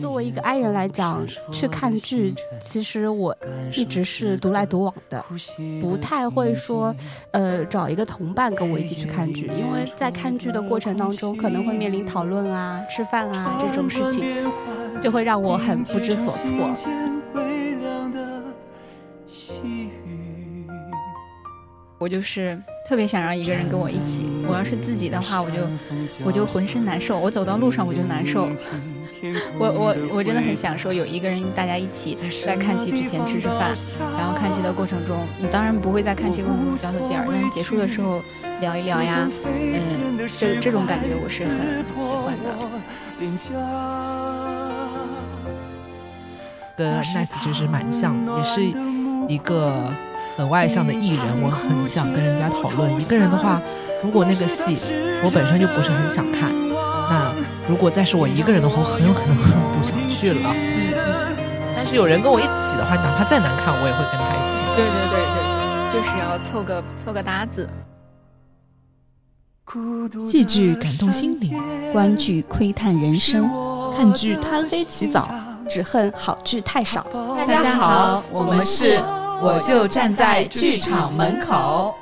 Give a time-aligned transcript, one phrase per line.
[0.00, 3.36] 作为一个 I 人来讲，去看剧，其实我
[3.74, 5.22] 一直是独来独往的，
[5.80, 6.94] 不太会说，
[7.32, 14.24] 呃，找一个同伴跟我一起去看剧，因为在看剧的过程当中，可能会面临讨论啊、吃饭啊这种事情，
[15.00, 17.15] 就会让我很不知所措。
[22.06, 22.56] 我就是
[22.86, 25.68] 特别想让一个人跟我一起，我要是自己的话，我就
[26.24, 28.48] 我就浑身难受，我走到路上我就难受。
[29.58, 32.14] 我我我真的很享受有一个人大家一起
[32.46, 33.74] 在看戏之前吃吃饭，
[34.16, 38.22] 然后看戏的过程中，你当然不会在看戏过程中交头接耳，但是结束的时候
[38.60, 42.56] 聊一聊呀，嗯，这这种感觉我是很喜欢的。
[46.76, 48.62] 跟 Nice 其实蛮像，也是
[49.26, 49.92] 一个
[50.36, 53.00] 很外向的艺人，我很想跟人家讨论。
[53.00, 53.60] 一个人的话，
[54.02, 54.92] 如果那个戏
[55.24, 57.32] 我本身就不是很想看，那。
[57.68, 60.50] 如果再是我一个人的话，我很有可能不想去了。
[60.54, 61.36] 嗯嗯。
[61.74, 64.62] 但是有人跟我一起的话，哪怕再难看，我也会跟他一起。
[64.76, 67.68] 对对对对，就是要凑个凑个搭子。
[70.30, 71.60] 戏剧感动心灵，
[71.92, 73.50] 观剧窥探人生，
[73.96, 75.28] 看剧贪黑起早，
[75.68, 77.04] 只恨好剧太少。
[77.48, 79.02] 大家好，我们是
[79.42, 81.94] 我就站在剧场门口。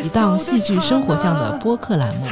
[0.00, 2.26] 一档戏剧生活向的播客栏目，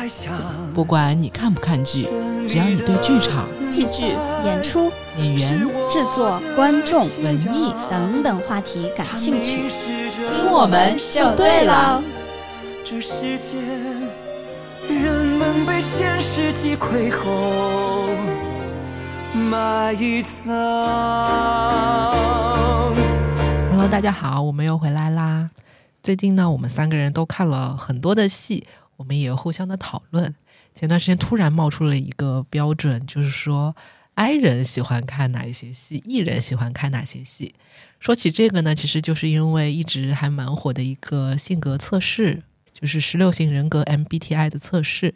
[0.74, 2.08] 不管你看不看剧，
[2.48, 12.02] 只要你对剧场、戏剧、演出、演员、制作、观众、文艺等等话题感兴趣，听我们就对了。
[12.82, 13.58] 这世界，
[14.88, 18.08] 人们被现实击溃后，
[19.34, 20.56] 埋藏。
[23.90, 25.50] 大家好，我们又回来啦。
[26.02, 28.64] 最近呢，我们三个人都看了很多的戏，
[28.98, 30.34] 我们也互相的讨论。
[30.74, 33.74] 前段时间突然冒出了一个标准，就是说
[34.14, 37.54] ，I 人喜欢看哪一些戏，E 人喜欢看哪些戏。
[37.98, 42.42] 说起这个呢，其实就是因为一直还蛮火的一个性格测试，
[42.74, 45.14] 就是十六型人格 MBTI 的测试。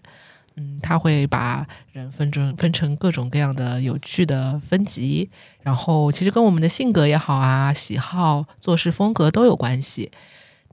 [0.57, 5.31] 嗯，他会把人分成分成各种各样的有趣的分级，
[5.63, 10.11] 然后其实跟我们的性格也好啊、喜好、做事风格都有关系。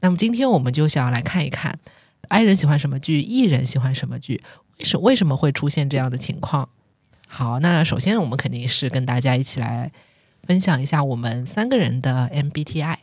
[0.02, 1.80] 那么今天我们就想要来看一看
[2.28, 4.44] ，I 人喜欢什么剧，E 人喜欢什么剧，
[4.80, 6.68] 为什为什么会出现这样的情况？
[7.28, 9.92] 好，那首先我们肯定是跟大家一起来
[10.44, 12.98] 分享一下我们三个人的 MBTI。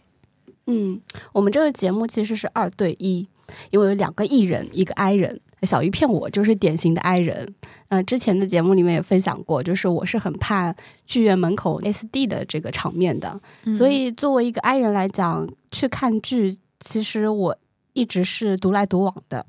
[0.67, 1.01] 嗯，
[1.33, 3.27] 我们这个节目其实是二对一，
[3.71, 5.41] 因为有两个 E 人，一个 I 人。
[5.63, 7.55] 小鱼骗我就是典型的 I 人。
[7.89, 10.75] 嗯，之前的节目里面也分享过，就是我是很怕
[11.07, 13.41] 剧院门口 SD 的这个场面的，
[13.79, 16.59] 所以作为一个 I 人来讲，去看剧。
[16.79, 17.57] 其实我
[17.95, 19.47] 一直是独来独往的，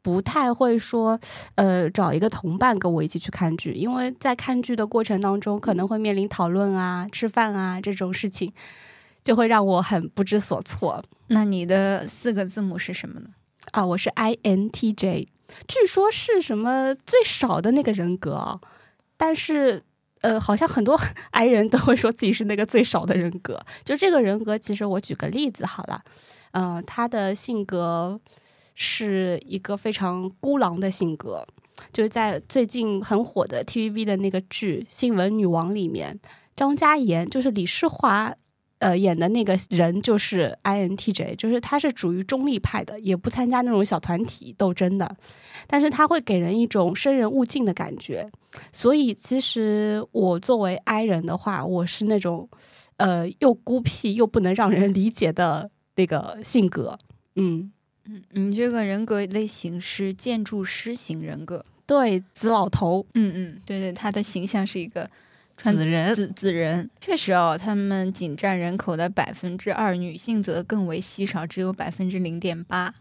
[0.00, 1.20] 不太会说，
[1.56, 8.50] 呃，找一个同伴跟我一起去看剧，因为在看剧的过程当中，可能会面临讨论啊、吃饭啊这种事情，
[9.22, 11.02] 就会让我很不知所措。
[11.26, 13.28] 那你的四个字母是什么呢？
[13.72, 15.26] 啊，我是 INTJ，
[15.68, 18.60] 据说是什么最少的那个人格，
[19.16, 19.82] 但是，
[20.20, 20.98] 呃，好像很多
[21.30, 23.60] I 人都会说自己是那个最少的人格。
[23.84, 26.02] 就这个人格，其实我举个例子好了。
[26.52, 28.20] 嗯，他的性格
[28.74, 31.46] 是一个非常孤狼的性格，
[31.92, 36.18] 就是在最近很火的 TVB 的那个剧《新闻女王》里面，
[36.56, 38.34] 张嘉妍就是李诗华
[38.80, 45.16] 呃演的那个人，就是 INTJ，就是他是属于中立派的，也不参加那种小团体斗争的，
[45.66, 48.28] 但是他会给人一种生人勿近的感觉。
[48.72, 52.48] 所以其实我作为 I 人的话，我是那种
[52.96, 55.70] 呃又孤僻又不能让人理解的。
[55.96, 56.98] 那个性格，
[57.34, 57.70] 嗯
[58.06, 65.10] 嗯，你这个人格类型是建筑师型人格，对，紫老头，嗯嗯，对对，他的形象是一个
[65.62, 72.94] 紫人，紫紫人，确实哦，他们仅占人口的百分之二，女性则更为稀少，只有百分之零点八。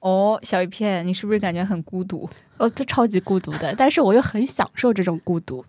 [0.00, 2.28] 哦，小一片，你是不是感觉很孤独？
[2.58, 5.64] 哦，这超级孤独的，但是我又很享受这种孤独。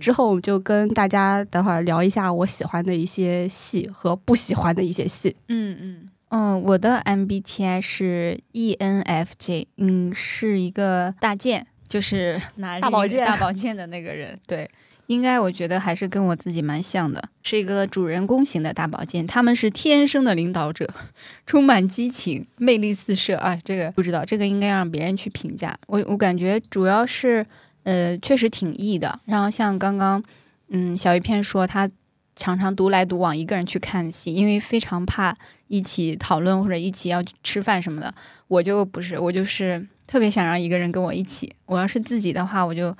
[0.00, 5.36] 之后我们就跟大家等会儿聊一下我喜欢的一些戏和不喜欢的一些戏。
[5.48, 14.68] 嗯嗯嗯，我的 MBTI 是 ENFJ，嗯，是一个大剑，就是拿大宝剑大宝剑的那个人，对。
[15.06, 19.26] 应该我觉得还是跟我自己蛮像的，是一个主人公型的大宝剑。
[19.26, 20.88] 他们是天生的领导者，
[21.46, 23.56] 充满激情，魅力四射啊！
[23.62, 25.76] 这个不知道，这个应该让别人去评价。
[25.86, 27.46] 我我感觉主要是，
[27.84, 29.20] 呃，确实挺 E 的。
[29.26, 30.22] 然后像刚刚，
[30.68, 31.88] 嗯，小鱼片说他
[32.34, 35.36] 常常独来独往，一个人去看戏，因为非常怕
[35.68, 38.12] 一起讨论或者一起要吃饭什么的。
[38.48, 41.52] 我就不是，我就是特别想让一个人跟我一起。
[41.66, 42.94] 我要是自己的话，我就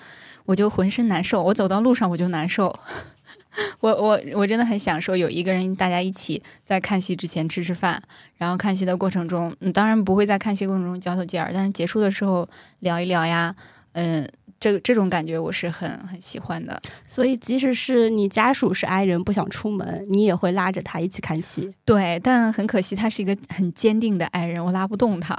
[0.46, 2.75] 我就浑身难受，我走到路上我就难受。
[3.81, 8.02] 我我我真的很享受有一个人，大家一起在看戏之前吃吃饭，
[8.37, 12.46] 然后看戏的过程中，嗯，当然不会在看戏过程中交头接耳，但是结束的时候
[12.81, 13.56] 聊一聊呀，
[13.93, 14.28] 嗯，
[14.60, 16.78] 这这种感觉我是很很喜欢的。
[17.08, 21.75] 所以，即使是你家属是 I 人不想出门，你也会拉着他一起看戏。
[21.87, 25.34] 对，但很可惜，他是一个很坚定的 I 人，我拉不动他。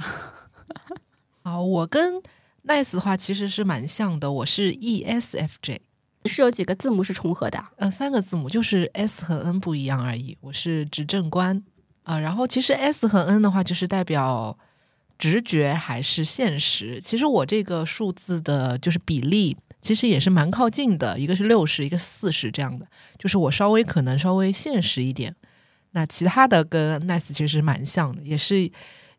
[1.44, 2.20] 好，我跟
[2.68, 5.80] Nice 的话其实是蛮像的，我是 ESFJ。
[6.26, 7.64] 是有几个字母是重合的？
[7.78, 10.38] 呃，三个字母，就是 S 和 N 不一样而已。
[10.42, 11.64] 我是执政官
[12.04, 14.58] 啊，然后其实 S 和 N 的话，就是代表
[15.18, 17.00] 直觉还是现实。
[17.00, 22.86] 其实我这个数字的，就是比例，其实也是蛮靠近的，一个是六十，一个四十这样的。
[23.18, 25.34] 就是我稍微可能稍微现实一点。
[25.92, 28.70] 那其他的跟 Nice 其实蛮像的，也是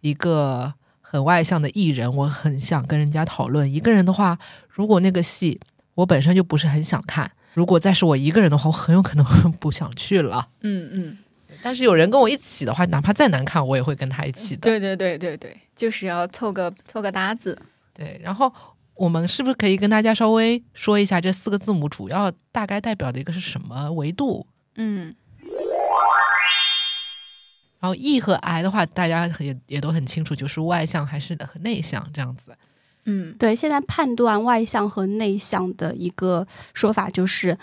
[0.02, 0.74] 一个
[1.10, 2.12] 很外向的艺人。
[2.14, 3.70] 我很想跟人家讨论。
[3.70, 4.38] 一个人的话，
[4.68, 5.60] 如果那个戏。
[5.98, 10.48] 我本身就不是很想看，如果再是我一个人的话，我很有可能会 不想去了。
[10.60, 11.18] 嗯嗯，
[11.60, 14.60] 但是有人跟我一起的话，哪怕再难看，我也会跟他一起的。
[14.60, 17.58] 对对对对对，就是要凑个凑个搭子。
[17.92, 18.52] 对，然后
[18.94, 24.46] 我们是不是可以跟大家稍微说一下这四个字母主要大概代表的一个是什么维度？
[24.76, 25.12] 嗯，
[27.80, 32.56] 然后 E 和 I 的话，大家也也都很清楚，就是外向还是内向这样子。
[33.04, 37.56] 嗯，对，现在判断外向和内向的一个说法就是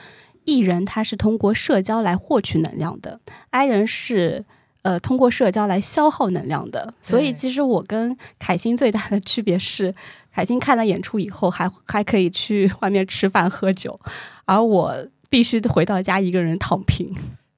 [0.46, 3.20] ，，E 人他是通过社交来获取能量的
[3.52, 4.44] ，I 人是
[4.82, 6.94] 呃通过社交来消耗能量的。
[7.02, 9.94] 所以其实我跟凯欣最大的区别是，
[10.32, 14.00] 凯欣看了演出以后还还可以去外面吃饭喝酒，
[14.46, 17.14] 而我必须回到家一个人躺平。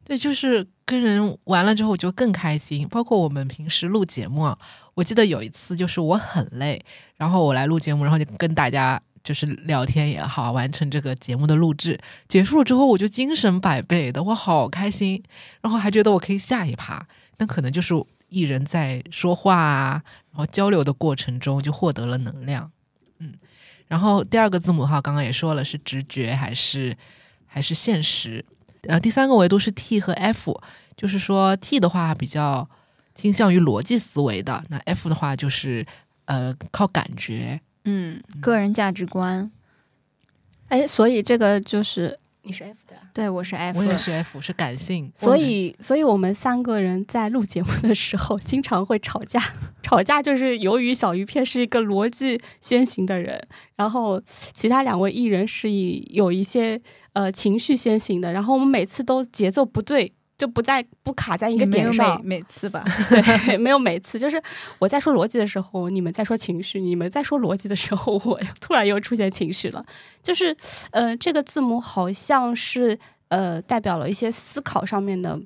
[0.07, 2.87] 对，就是跟人完了之后就更开心。
[2.87, 4.57] 包括我们平时录节目啊，
[4.93, 6.81] 我记得有一次就是我很累，
[7.17, 11.99] 然后我来录节目，然后就跟大家就是聊天也好，完成这个节目的录制。
[12.29, 15.21] 结束了之后，我就精神百倍的，我好开心，
[15.59, 17.05] 然后还觉得我可以下一趴。
[17.39, 17.93] 那可能就是
[18.29, 20.01] 艺人在说话啊，
[20.31, 22.71] 然后交流的过程中就获得了能量。
[23.19, 23.33] 嗯，
[23.87, 26.95] 然后第二个字母号，刚刚也说了是直觉还是
[27.45, 28.45] 还是现实。
[28.87, 30.59] 呃，第三个维度是 T 和 F，
[30.95, 32.67] 就是说 T 的话比较
[33.13, 35.85] 倾向于逻辑思维的，那 F 的话就是
[36.25, 39.51] 呃靠感觉，嗯，个人价值观。
[40.69, 45.11] 哎，所以这个就是你是 F 的，对，我是 F，我也是 F，是感性。
[45.15, 49.41] 所以，所以我们三个人在录节目的时候经常会吵架，
[49.83, 54.21] 吵架就是由于小鱼片是一个逻辑先行的人，然后
[54.53, 56.81] 其他两位艺人是以有一些。
[57.17, 62.21] 呃，情绪先行的，然后我们每次都节奏不对，就不在不卡在一个点上。
[62.23, 64.39] 每次吧， 对，没有每次，就是
[64.77, 69.83] 我在说逻辑的时候，你们在说情绪；你们在说逻辑的时候，我突然又出现情绪了。
[70.21, 70.55] 就是，
[70.91, 72.99] 呃，这个字母好像是
[73.29, 75.41] 呃代表了一些思考上面的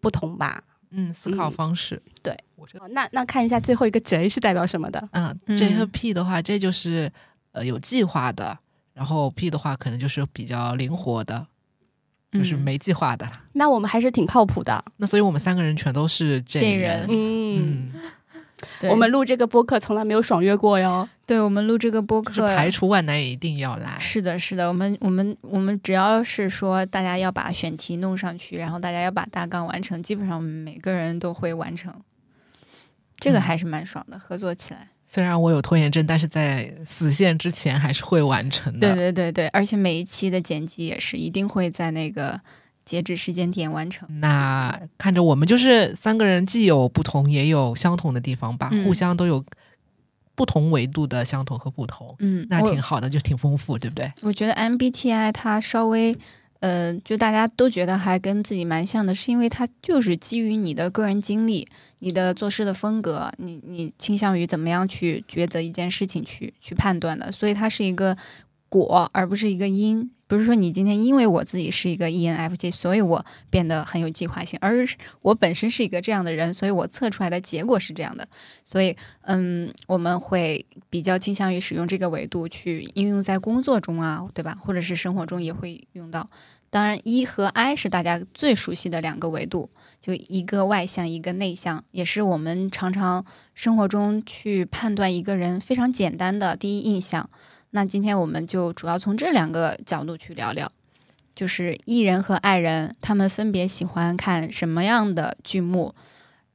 [0.00, 0.62] 不同吧？
[0.90, 2.02] 嗯，思考方式。
[2.22, 2.36] 对，
[2.90, 5.08] 那那看一下最后一个 J 是代表什么的？
[5.12, 7.10] 嗯，J 和 P 的话，这就是
[7.52, 8.58] 呃有计划的。
[8.94, 11.46] 然后 P 的话，可能就是比较灵活的，
[12.32, 13.28] 就是没计划的。
[13.52, 14.84] 那我们还是挺靠谱的。
[14.96, 17.06] 那所以我们三个人全都是这人。
[17.10, 17.92] 嗯，
[18.88, 21.08] 我们录这个播客从来没有爽约过哟。
[21.26, 23.98] 对我们录这个播客，排除万难也一定要来。
[23.98, 31.92] 是的，是的，我们我们我们只要是说大家要把选题弄上去，然后大家要把大纲完成，基本上每个人都会完成。
[33.18, 34.88] 这个还是蛮爽的，合作起来。
[35.06, 38.94] 虽然我有拖延症，但是在死线之前还是会完成的。
[38.94, 42.40] 对对对对，而且每一期的剪辑也是一定会在那个
[42.84, 44.08] 截止时间点完成。
[44.20, 49.44] 那看着我们就是三个人，既有不同也有相同的地方吧，互相都有
[50.34, 52.16] 不同维度的相同和不同。
[52.20, 54.12] 嗯，那挺好的，就挺丰富，对不对？
[54.22, 56.16] 我觉得 MBTI 它稍微。
[56.66, 61.68] 嗯，就大家都觉得还跟自己蛮像的，是因为它就是基于你的个人经历、
[61.98, 68.16] 你的做事的风格，你你倾向于怎么样去抉择一件事情去去判断的，所以它是一个
[68.82, 70.10] 果而不是一个因。
[70.26, 74.84] 不是说你今天因为我自己是一个 ENFJ，所以我变得很有计划性，而
[75.20, 78.26] 我本身是一个这样的人，所以我测出来的结果是这样的。
[78.64, 84.56] 所以，嗯，我们会比较倾向于使用这个维度去应用在工作中啊，对吧？
[84.58, 86.28] 或者是生活中也会用到。
[86.70, 97.28] 当然，一和 I 是大家最熟悉的两个维度，就一个外向，一个内向，也是我们常常生活中去判断一个人非常简单的第一印象。
[97.74, 100.70] 那今天我们就主要从这两个角度去聊聊。
[101.34, 105.92] 就是艺人和爱人他们分别喜欢看什么样的剧目，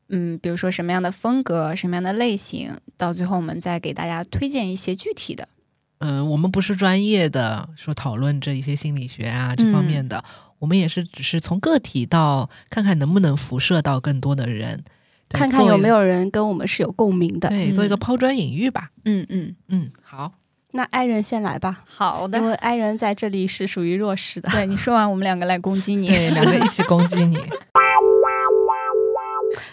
[0.07, 5.49] 嗯，比如说什么样的风格、什么样的类型，到最后我们再给大家推荐一些具体的。
[5.97, 10.23] 嗯，我们不是专业的，说讨论这一些心理学啊这方面的，
[10.59, 14.81] 我们也是只是从个体到看看能不能辐射到更多的人，
[15.27, 15.89] 看看有没。
[15.89, 17.49] 有人跟我们是有共鸣的。
[17.49, 18.91] 对，做一个嗯抛砖引玉吧。
[19.03, 20.31] 嗯嗯，嗯，好，
[20.71, 24.49] 那爱人先来吧，好的因为爱人在这里是属于弱势的。
[24.51, 26.07] 对你说完，我们两个来攻击你。
[26.13, 27.38] 对，两个一起攻击你。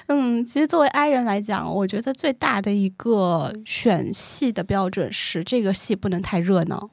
[0.09, 6.89] 嗯，其实作为 I 人来讲，我觉得最大的一个选戏的标准是这个戏不能太热闹。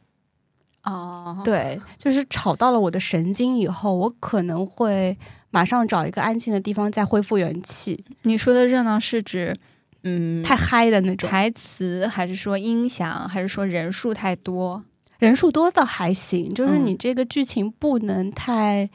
[0.84, 5.18] 哦，对，就是吵到了我的神经以后，我可能会
[5.52, 8.04] 马上找一个安静的地方再恢复元气。
[8.24, 9.56] 你说的热闹是指，
[10.04, 14.84] 嗯，太嗨的那种，台词，还是说音响，还是说人数太多？
[15.20, 18.90] 人数多倒还行，就是嗯你这个剧情不能太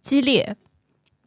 [0.00, 0.56] 激烈，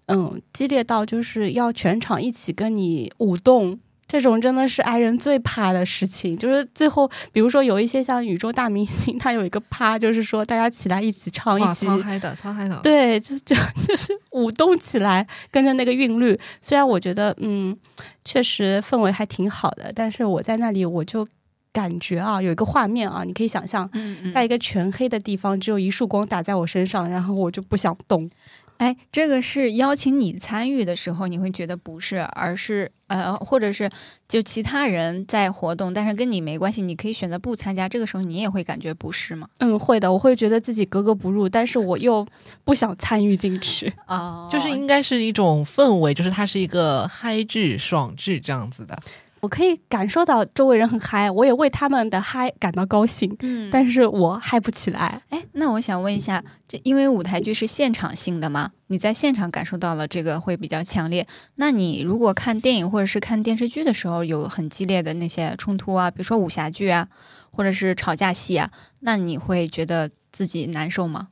[0.06, 3.80] 嗯，激烈到就是要全场一起跟你舞动。
[4.08, 12.80] 这种真的是 i 人最怕的事情，就是最后，比如说有一些像宇宙大明星，他有一个趴，就是说大家起来一起唱，一，起超嗨的，超嗨的。
[12.84, 16.40] 对，就就就是舞动起来，跟着那个韵律。
[16.62, 17.76] 虽然我觉得，嗯，
[18.24, 21.28] 确实氛围还挺好的，但是我在那里我就
[21.74, 28.30] 感觉啊，有一个画面啊，你可以想象，嗯在一个全黑的地方，只有一束光打在我身上，然后我就不想动。
[28.78, 33.90] 哎，这个是邀请你参与的时候，你会觉得不是，而是呃，或者是
[34.28, 37.88] 就其他人在活动，但是跟你没关系，你可以选择不参加。
[37.88, 39.48] 这个时候你也会感觉不适吗？
[39.60, 42.26] 嗯，会的，我会觉得自己格格不入，但是我又
[42.64, 43.94] 不想参与进去。
[44.08, 48.98] 哦就是应该是一种氛围，就是它是一个嗨剧、爽剧这样子的。
[49.46, 55.22] 我可以感受到周围人很嗨，我也为他们的嗨感到高兴，嗯，但是我嗨不起来。
[55.30, 61.28] 哎，那我想问一下，这因为舞台剧是现场性的嘛，你在现场感受到了这个会比较强烈。
[61.58, 67.08] 那你如果看电影或者是看电视剧的时候，有很激烈的那些冲突啊，比如说武侠剧啊，
[67.52, 68.72] 或者是吵架戏啊，
[69.02, 71.28] 那你会觉得自己难受吗？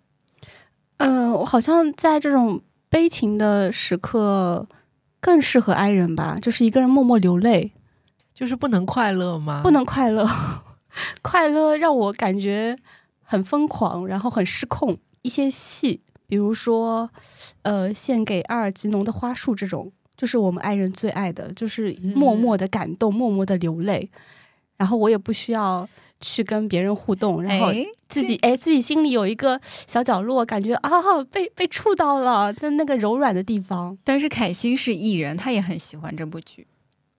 [0.98, 4.68] 嗯、我好像在这种悲情的时刻
[5.20, 7.72] 更适合哀人吧，就是一个人默默流泪，
[8.34, 9.62] 就是不能快乐吗？
[9.64, 10.28] 不能快乐，
[11.22, 12.78] 快乐让我感觉
[13.22, 14.98] 很疯狂，然后很失控。
[15.22, 17.10] 一些戏，比如说，
[17.62, 24.10] 呃，献给阿尔吉农的花束这种，就是我们爱人最爱的，就是默默的感动，默默的流泪。
[24.76, 25.88] 然后我也不需要
[26.20, 30.92] 去跟别人互动，然后哎自己哎自己心里有一个小角落，感觉啊
[31.32, 33.98] 被被触到了，在那个柔软的地方。
[34.04, 36.68] 但是凯欣是艺人，他也很喜欢这部剧。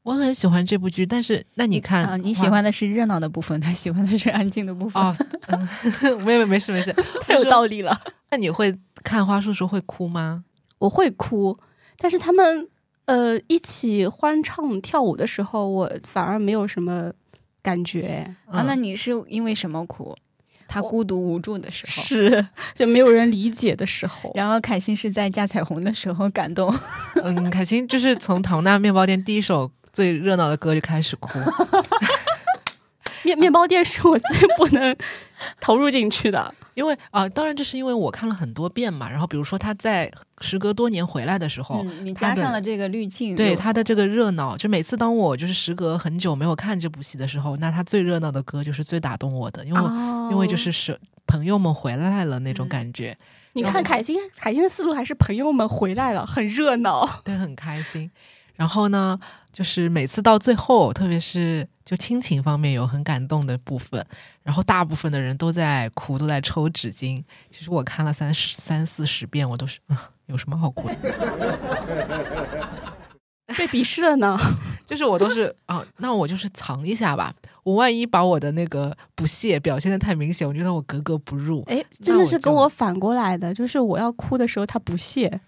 [0.05, 5.03] 我很喜欢这部剧，但是那你看，啊，你喜欢的是热闹的部分，他喜欢的是安静的部分。
[5.03, 5.13] 哦，
[5.49, 6.95] 嗯没有没事没事，
[7.27, 7.99] 太有道理了。
[8.31, 10.45] 那你会看花束的时候会哭吗？
[10.79, 11.59] 我会哭，
[11.99, 12.69] 但是他们
[13.07, 17.11] 呃一起欢唱跳舞的时候，我反而没有什么
[17.63, 18.31] 感觉。
[18.47, 20.15] 啊，嗯那你是因为什么哭？
[20.67, 22.03] 他孤独无助的时候。
[22.03, 24.33] 是， 就没有人理解的时候。
[24.35, 26.75] 然后凯欣是在架彩虹的时候感动。
[27.23, 31.39] 嗯，凯欣就是从唐纳面包店第一首最热闹的歌就开始哭。
[33.25, 34.95] 面面包店是我最不能
[35.59, 36.55] 投入进去的。
[36.75, 39.09] 因为啊、当然这是因为我看了很多遍嘛。
[39.09, 53.17] 然后比如说他在时隔多年回来的时候，嗯，你加上了这个滤镜，对他的这个热闹，就每次当我就是时隔很久没有看这部戏的时候，那他最热闹的歌就是最打动我的，因为、哦因为就是是朋友们回来了那种嗯感觉，
[53.53, 57.21] 你看凯欣，凯欣的思路还是朋友们回来了，很热闹。
[57.25, 58.11] 对，很开心。
[58.57, 59.19] 然后呢，
[59.55, 64.05] 就是每次到最后，特别是就亲情方面有很感动的部分，
[64.43, 67.23] 然后大部分的人都在哭，都在抽纸巾。
[67.49, 69.97] 其实我看了三十三四十遍，我都是、嗯、
[70.27, 70.97] 有什么好哭的？
[73.57, 74.37] 被鄙视了呢？
[74.85, 77.33] 就是我都是啊，那我就是藏一下吧。
[77.63, 81.63] 我万一把我的那个不屑表现的太明显，我觉得我格格不入。
[81.69, 85.41] 哎，真的是跟我反过来的，就是我要哭的时候他不屑。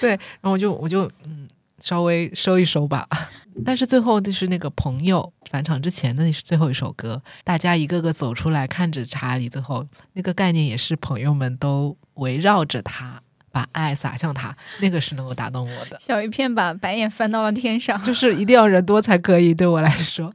[0.00, 1.39] 对然后我就我就嗯，
[1.82, 3.08] 稍微收一收吧。
[3.64, 13.20] 但是最后就是那个朋友返场之前的那是最后一首歌，大家一个个走出来看着查理，最后那个概念也是朋友们都围绕着他，
[13.50, 15.98] 把爱洒向他，那个是能够打动我的。
[16.00, 18.00] 小鱼片把白眼翻到了天上。
[18.02, 20.32] 就是一定要人多才可以，对我来说。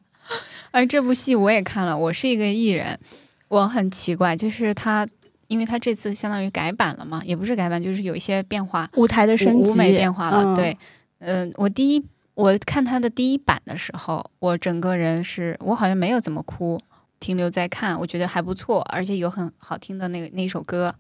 [0.72, 3.00] 而这部戏我也看了，我是一个艺人，
[3.48, 5.08] 我很奇怪，就是他，
[5.48, 10.44] 因为他这次相当于改版了嘛，也不是改版，就是有一些变化，舞台的升级，舞舞美变化了。
[10.44, 10.78] 嗯对，
[11.20, 12.04] 嗯、我第一
[12.34, 16.80] 我看他的第一版的时候，我整个人是我好像没有怎么哭，
[17.20, 20.94] 停留在看，我觉得还不错，而且有很好听的那个那一首歌。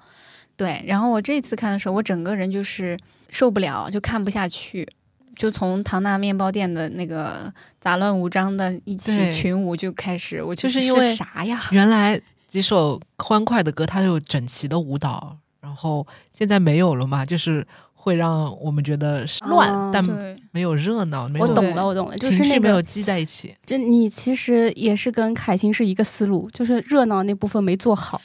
[0.55, 4.87] 对，然后我这次看的时候，我整个人就是受不了，就看不下去。
[5.35, 11.61] 就从唐纳面包店的那个杂乱无章的一起群舞就开始，我就是因为啥呀？
[11.73, 12.17] 原来
[12.47, 17.67] 几首欢快的歌，它有整齐的舞蹈，然后现在没有了嘛，就是
[18.05, 20.05] 会让我们觉得是乱，哦但，
[20.51, 23.55] 没有热闹，没有我懂了，我懂了，就情是那个，绪没有积在一起。
[23.65, 28.21] 就你其实也是跟凯欣是一个思路，就是热闹那部分没做好，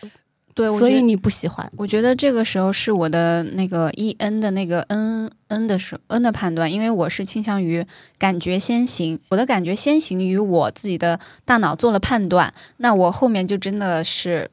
[0.52, 1.72] 对，所以你不喜欢。
[1.78, 7.82] 我觉得这个时候是我的那个 E N 的那个 N N 的时 N 的判断，因为我是倾向于
[8.18, 14.50] 感觉先行，我的感觉先行于我自己的大脑做了判断，那我后面就真的是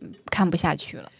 [0.00, 1.10] 嗯看不下去了。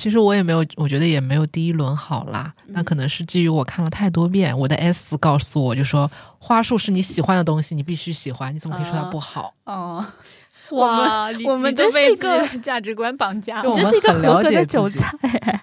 [0.00, 2.54] 其实我也没有，我觉得也没有第一轮好啦。
[2.66, 9.52] 嗯那可能是基于我看了太多遍，我的 S 告诉我就说，花束是你喜欢的东西，你必须喜欢，你怎么可以说它不好？
[9.64, 10.02] 哦，
[10.72, 15.12] 哇， 我们真是一个，价值观绑架就我真是一个合格的韭菜。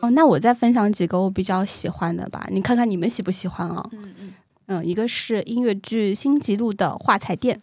[0.00, 3.86] 哦，那我再分享几个我比较喜欢的吧，你看看你们喜不喜欢啊？
[3.92, 4.34] 嗯嗯，
[4.68, 7.60] 嗯，一个是音乐剧《星级路的画材店》，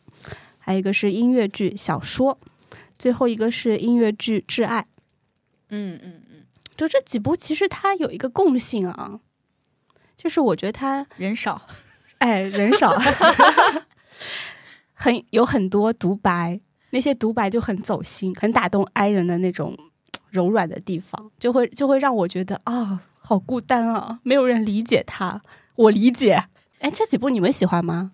[0.66, 2.40] 还有一个是音乐剧《小说》，
[2.98, 4.82] 最后一个是音乐剧《挚爱》。
[5.70, 6.46] 嗯嗯嗯，
[6.76, 9.20] 就这几部，其实它有一个共性啊，
[10.18, 11.62] 就是我觉得它人少，
[12.18, 12.98] 哎人少，
[14.94, 19.78] 很有很多独白，那些独白就很走心，很打动 i 人的那种
[20.32, 25.44] 柔软的地方，就会就会让我觉得啊，好孤单啊，没有人理解他，
[25.76, 26.46] 我理解。
[26.80, 28.14] 哎，这几部你们喜欢吗？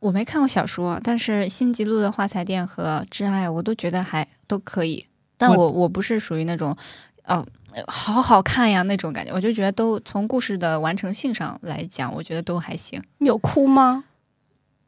[0.00, 6.76] 我没看过小说，但是新吉路的画材店和挚爱我都觉得还都可以，但我我我不是属于那种，
[7.24, 7.44] 哦、
[7.86, 13.02] 好好看呀那种感觉，我就觉得都从故事的完成性上来讲，我觉得都还行。
[13.18, 14.04] 你有哭吗？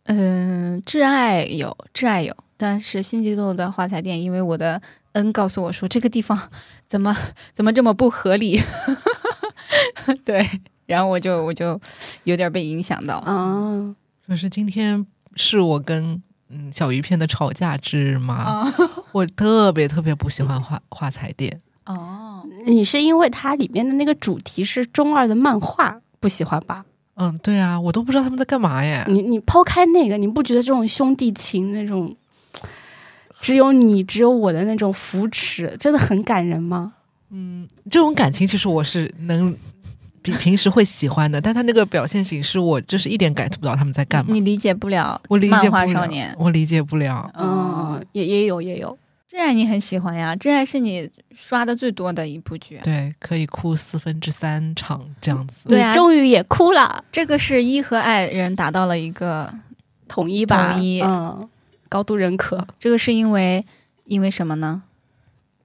[0.04, 4.80] 嗯，挚爱有，挚爱有，但是新吉路的画材店，因为我的
[5.12, 6.50] 恩告诉我说这个地方
[6.86, 7.14] 怎么
[7.52, 8.58] 怎么这么不合理，
[10.24, 10.48] 对，
[10.86, 11.78] 然后我就我就
[12.24, 13.16] 有点被影响到。
[13.18, 13.94] 啊，
[14.28, 15.04] 就是今天
[15.36, 18.75] 是我跟嗯小鱼片的吵架之日嘛，啊
[19.12, 21.60] 我特别特别不喜欢画画彩店。
[21.86, 26.84] 哦，你是因为它里面的那个主题是中二的漫画不喜欢吧？
[27.14, 29.02] 嗯，对啊，我都不知道他们在干嘛耶。
[29.08, 32.14] 你你抛开那个，你不觉得这种兄弟情那种
[33.41, 36.93] 只有你只有我的那种扶持，真的很感人吗？
[37.30, 39.54] 嗯这种感情其实我是能
[40.30, 44.32] 比平时会喜欢的，但他那个表现形式，我就是一点 get 不到他们在干嘛。
[44.32, 47.30] 你理解不了我理解不了画少年，我理解不了。
[47.34, 48.97] 嗯，也也有也有，
[49.28, 55.69] 真爱你很喜欢呀，真爱是你刷的最多的一部剧，对，可以哭四分之三场这样子。
[55.69, 59.52] 对啊终于也哭了，这个是一和爱人达到了一个，
[60.06, 61.49] 统一吧，统一嗯，
[61.88, 62.67] 高度认可。
[62.78, 63.64] 这个是因为
[64.04, 64.82] 因为什么呢？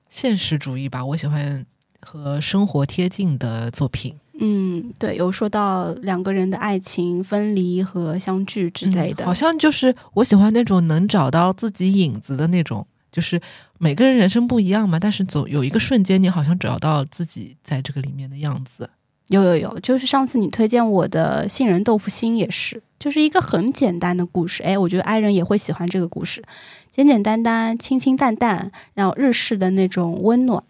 [0.10, 1.65] 现实主义吧，我喜欢
[1.99, 13.39] 和生活贴近的作品嗯，对，有说到两个人的爱情分离和相聚之类的，嗯好像就是我喜欢那种能找到自己影子的那种，就是
[13.78, 18.89] 每个人人生不一样嘛，但是总有一个瞬间，你好像找到自己在这个里面的样子。
[19.28, 24.62] 有有有，就是上次你推荐我的《杏仁豆腐心》也是，就是一个很简单的故事。
[24.63, 26.43] 哎，我觉得爱人也会喜欢这个故事，
[26.91, 30.62] 简简单单、清清淡淡，然后日式的那种温暖。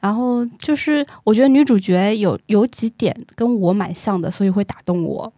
[0.00, 5.32] 然后就是我觉得女主角有有几点跟我蛮像的，所以会打动我。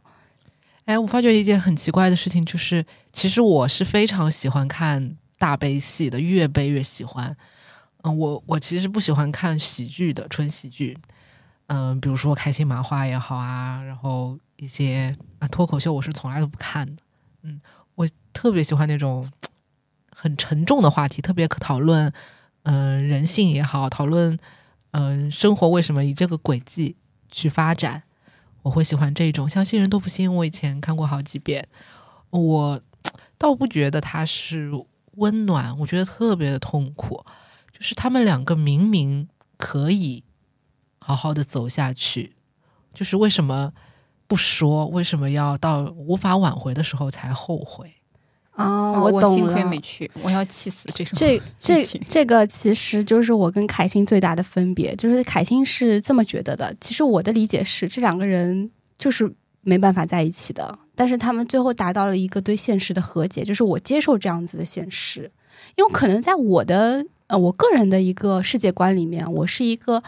[0.85, 7.37] 哎，我发觉一件很奇怪的事情，就是其实我是非常喜欢看大悲戏的，越悲越喜欢。
[8.03, 10.97] 嗯，我我其实不喜欢看喜剧的纯喜剧，
[11.67, 17.03] 嗯，比如说开心麻花也好啊，然后一些啊脱口秀我是从来都不看的。
[17.43, 17.61] 嗯，
[17.95, 19.31] 我特别喜欢那种
[20.11, 22.13] 很沉重的话题，特别可讨论，
[22.63, 24.39] 嗯、人性也好，讨论
[24.93, 26.97] 嗯、生活为什么以这个轨迹
[27.31, 28.03] 去发展。
[28.63, 31.67] 我会喜欢这种，像《杏仁豆腐心》，我以前看过好几遍，
[32.31, 32.81] 我
[33.37, 34.71] 倒不觉得它是
[35.17, 37.25] 温暖，我觉得特别的痛苦。
[37.73, 40.23] 就是他们两个明明可以
[41.01, 42.35] 好好的走下去，
[42.95, 43.73] 就是为什么
[44.29, 44.87] 不说？
[44.87, 48.02] 为什么要到无法挽回的时候才后悔？
[48.53, 51.13] 啊、哦我懂幸亏没去，我要气死这种。
[51.19, 65.31] 这这这个其实就是我跟凯欣最大的分别，就是凯欣是这么觉得的，其实我的理解是这两个人就是没办法在一起的，但是他们最后达到了一个对现实的和解，就是我接受这样子的现实，
[65.77, 70.03] 因为可能在我的呃我个人的一个世界观里面，我是一个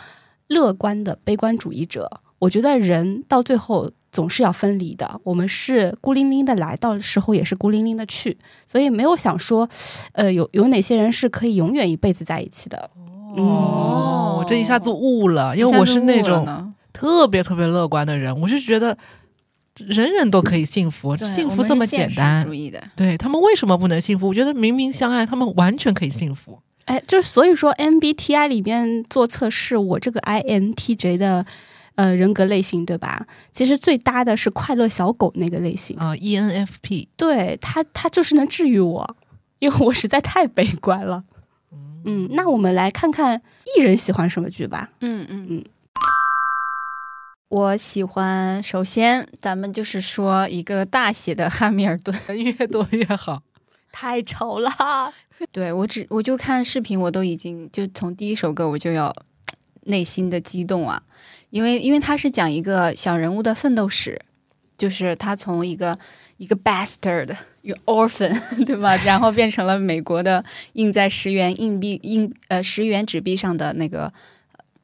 [0.48, 9.68] 乐观的悲观主义者，我觉得人到最后总是要分离的，我们是孤零零的来，到时候也是孤零零的去，所以没有想说，
[10.12, 12.88] 呃，有有哪些人是可以永远一辈子在一起的。
[13.36, 18.96] 哦，我这一下子悟了，因为我是那种特别特别乐观的人，我是觉得
[19.74, 22.46] 人人都可以幸福，幸福这么简单。
[22.94, 24.28] 对他们为什么不能幸福？
[24.28, 26.60] 我觉得明明相爱，他们完全可以幸福。
[26.84, 31.44] 哎，就所以说 MBTI 里面做测试，我这个 INTJ 的
[31.96, 33.26] 呃人格类型，对吧？
[33.52, 37.06] 其实最搭的是快乐小狗那个类型啊，ENFP。
[37.16, 39.16] 对他，他就是能治愈我，
[39.58, 41.24] 因为我实在太悲观了。
[42.04, 43.40] 嗯，那我们来看看
[43.76, 44.90] 艺人喜欢什么剧吧。
[45.00, 45.64] 嗯嗯嗯，
[47.48, 53.42] 我喜欢，首先咱们就是说一个大写的汉密尔顿， 越多越好，
[53.90, 54.70] 太丑了。
[55.52, 59.14] 对我只我就看视频，我都已经就从第一首歌我就要
[59.84, 61.02] 内心的激动啊，
[61.54, 64.20] 因为因为他是讲一个小人物的奋斗史，
[64.76, 65.96] 就是他从一个
[66.36, 68.34] 一个 bastard 一个 orphan
[68.66, 74.12] 对吧，然后变成了美国的印在十元硬币硬呃十元纸币上的那个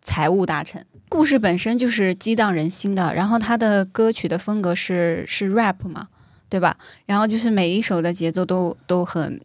[0.01, 0.87] 财务大臣。
[1.09, 6.07] 故事本身就是激荡人心的，然后他的歌曲的风格是是 rap 嘛，
[6.49, 6.77] 对吧？
[7.05, 9.41] 然后就是每一首的节奏都都很。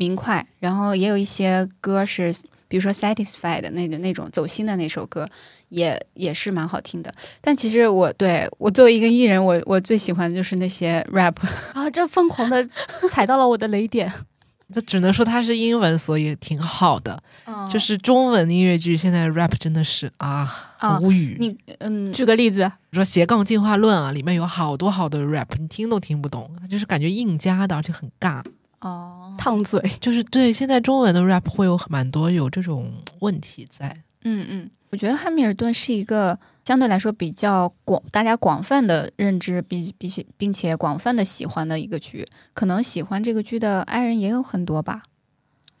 [0.00, 2.32] 明快，然后也有一些歌是，
[2.68, 5.28] 比如说《Satisfied》那个那种走心的那首歌，
[5.68, 7.12] 也也是蛮好听的。
[7.40, 11.34] 但其实我对我作为一个艺人，我我最喜欢的就是那些 rap
[11.74, 12.66] 啊，这疯狂的
[13.10, 14.12] 踩到了我的雷点。
[14.70, 17.18] 这只能说它是英文，所以挺好的。
[17.72, 20.46] 就是中文音乐剧现在 rap 真的是啊
[21.00, 21.38] 无语。
[21.40, 28.42] 你嗯，举个例子，比如说《斜杠进化论》啊，里面有好多好多 rap，你听都听不懂，就是感觉硬加的，而且很尬。
[28.80, 30.52] 哦，烫嘴就是对。
[30.52, 34.02] 现在中文的 rap 会有蛮多有这种问题在。
[34.24, 42.26] 嗯嗯，我觉得汉密尔顿是一个相对来说比较广，大家广泛的认知，比比且并且广泛的喜欢的一个剧。
[42.54, 45.02] 可能喜欢这个剧的爱人也有很多吧？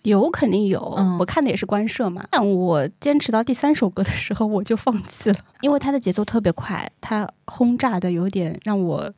[0.02, 0.80] 有，肯定有。
[1.18, 2.24] 我看的也是官摄嘛。
[2.30, 9.12] 但我坚持到第三首歌的时候，我就放弃了，因为它的节奏特别快，它轰炸的有点让我。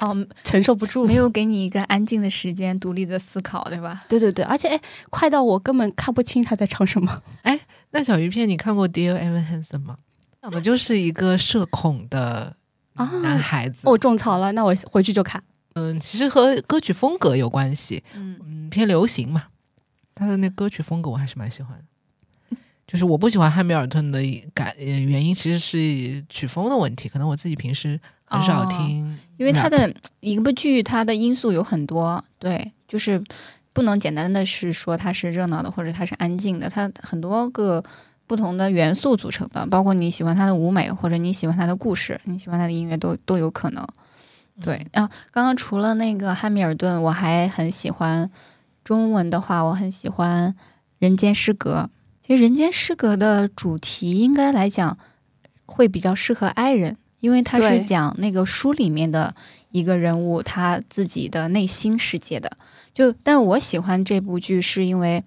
[0.00, 4.04] 哦，承受不住，没有给你一个安静的时间，独立的思考，对吧？
[4.08, 4.80] 对对对，而且哎，
[5.10, 7.20] 快到我根本看不清他在唱什么。
[7.42, 7.58] 哎，
[7.90, 9.98] 那小鱼片你看过《Dear Evan Hansen》吗？
[10.40, 12.54] 讲的就是一个社恐的
[12.94, 13.88] 男孩子。
[13.88, 15.42] 我种草了，那我回去就看。
[15.74, 18.04] 嗯，其实和歌曲风格有关系。
[18.14, 19.46] 嗯嗯，偏流行嘛。
[20.14, 22.56] 他的那歌曲风格我还是蛮喜欢的。
[22.86, 24.20] 就是我不喜欢汉密尔顿的
[24.54, 27.08] 感原因，其实是曲风的问题。
[27.08, 27.98] 可能我自己平时。
[28.30, 33.22] 很少听，因为它的一部剧，它的因素有很多，对，就是
[33.72, 37.82] 不能简单的是说它是热闹的或者它是安静的，它很多个
[38.26, 43.86] 不同的元素组成的，包括你喜欢它的舞美或者你喜欢它的故事，你喜欢它的音乐都都有可能。
[44.60, 48.28] 对，啊刚刚除了那个汉密尔顿，我还很喜欢
[48.82, 50.52] 中文的话，我很喜欢
[50.98, 51.88] 《人间失格》。
[52.26, 54.98] 其实《人间失格》的主题应该来讲
[55.64, 56.96] 会比较适合爱人。
[57.20, 59.34] 因为他是讲那个书里面的
[59.70, 62.50] 一个人物他自己的内心世界的，
[62.94, 65.24] 就但我喜欢这部剧是因为，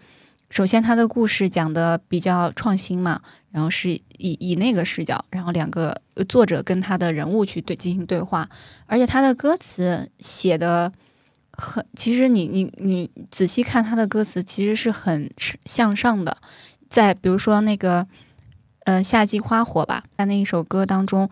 [0.49, 8.49] 首先他的故事讲的比较创新嘛，然后是以以那个视角，然后两个作者跟他的人物去对进行对话，
[8.85, 10.91] 而且他的歌词写的
[11.51, 15.29] 很，其实你你你仔细看他的歌词，其实是很
[15.65, 16.37] 向上的，
[16.89, 18.07] 在比如说那个
[18.85, 21.29] 呃夏季花火吧，在那一首歌当中。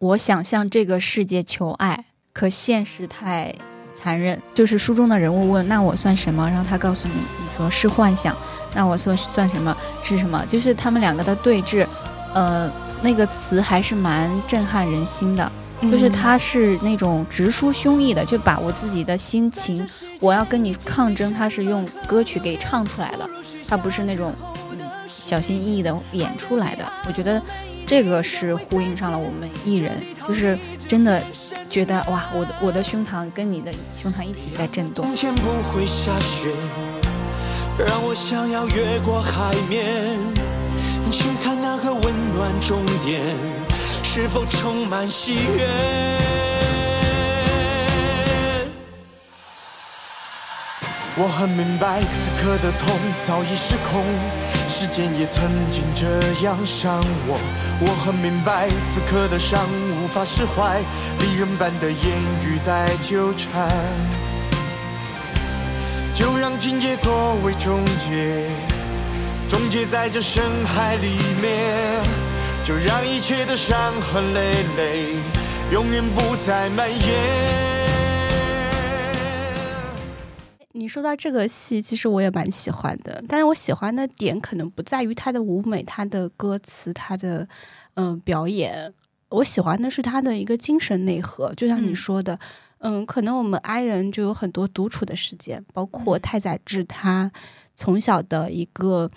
[0.00, 3.52] 我想向这个世界求爱，可现实太
[3.96, 4.40] 残忍。
[4.54, 8.36] 就是书中的人物问：“那我算什么？”然后他告诉你：“你说是幻想。”
[8.72, 9.76] 那我算算什么？
[10.04, 10.44] 是什么？
[10.46, 11.84] 就是他们两个的对峙，
[12.32, 12.70] 呃，
[13.02, 15.50] 那个词还是蛮震撼人心的。
[15.82, 19.84] 就是他是那种直抒胸臆的，就把我自己的心情，
[20.20, 23.28] 我要跟你抗争，他是用歌曲给唱出来的，
[23.68, 24.32] 他不是那种
[25.08, 26.84] 小心翼翼的演出来的。
[27.08, 27.42] 我觉得。
[27.88, 29.90] 这个是呼应上了我们艺人，
[30.28, 31.22] 就是真的
[31.70, 35.14] 觉得哇，我的我的胸膛跟你的胸膛一起在震动。
[35.14, 36.48] 天不会下雪，
[37.78, 40.18] 让我想要越过海面，
[41.10, 43.22] 去看那个温暖终点
[44.04, 46.87] 是否充满喜悦。
[51.20, 54.04] 我很明白，此刻的痛早已失控。
[54.68, 56.06] 时间也曾经这
[56.44, 57.40] 样伤我，
[57.80, 59.58] 我很明白，此刻的伤
[60.00, 60.78] 无法释怀，
[61.18, 63.68] 利刃般的言语在纠缠。
[66.14, 68.46] 就让情节作为终结，
[69.48, 72.00] 终结在这深海里面。
[72.62, 75.16] 就让一切的伤痕累累，
[75.72, 77.67] 永远不再蔓延。
[80.78, 87.40] 你说到这个戏，其实我也蛮喜欢的，但是我喜欢的点可能不在于它的舞美、它的歌词、它的
[87.94, 88.94] 嗯、呃表演，
[89.28, 91.52] 我喜欢的是它的一个精神内核。
[91.54, 92.38] 就像你嗯说的，
[92.78, 97.32] 嗯可能我们 i 人就有很多独处的时间，包括嗯太宰治他
[97.74, 99.10] 从小的一个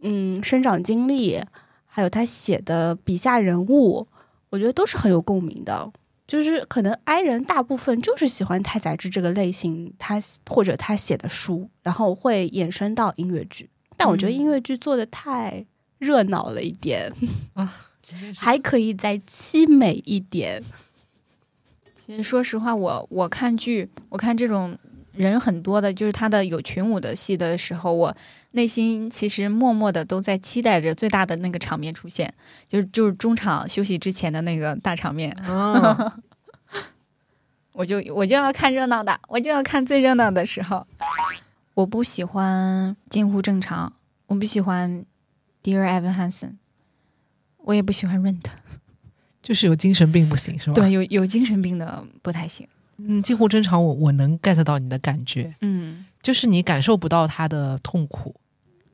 [0.00, 1.40] 嗯生长经历，
[1.86, 4.08] 还有他写的笔下人物，
[4.50, 5.92] 我觉得都是很有共鸣的。
[6.26, 13.68] 就是可能 i 人大部分就是喜欢太宰治这个类型，他或者他写的书，然后会衍生到音乐剧。
[13.96, 15.64] 但我觉得音乐剧做的太
[15.98, 17.12] 热闹了一点，
[18.36, 20.62] 还可以再凄美一点。
[21.94, 24.76] 其实说实话，我我看剧，我看这种
[25.16, 28.16] 人很多的，就是他的有群舞的戏的时候，我
[28.52, 32.32] 内心其实默默的都在期待着最大的那个场面出现，
[32.68, 36.12] 就是就是中场休息之前的那个大场面，嗯，
[37.74, 40.86] 我就我就要看热闹的，我就要看最热闹的时候。
[41.74, 43.92] 我不喜欢近乎正常，
[44.26, 45.04] 我不喜欢
[45.60, 46.52] Dear Evan Hansen，
[47.58, 48.44] 我也不喜欢 Rent，
[49.42, 52.68] 就是有精神病不行是吧？，对，有有精神病的不太行。
[52.98, 58.34] 嗯，近乎正常我，我能 get 到你的感觉，嗯就是你感受不到他的痛苦。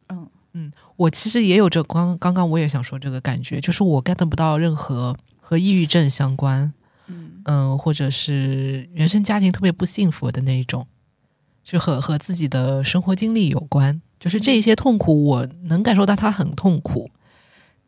[0.09, 6.73] 嗯嗯，我其实也有这刚刚刚我也想说这个感觉，就是我 get 不到任何和抑郁症相关，
[7.07, 10.87] 嗯嗯，或者是原生家庭特别不幸福的那一种，
[11.63, 14.03] 就和和自己的生活经历有关。
[14.19, 17.11] 就是这一些痛苦，我能感受到他很痛苦，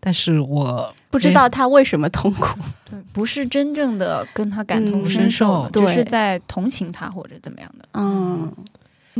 [0.04, 2.58] 但是我不知道他为什么痛苦。
[2.90, 7.88] 对，不是真正的跟他感同嗯身受，对只是在同情他或者怎么样的。
[7.92, 8.52] 嗯，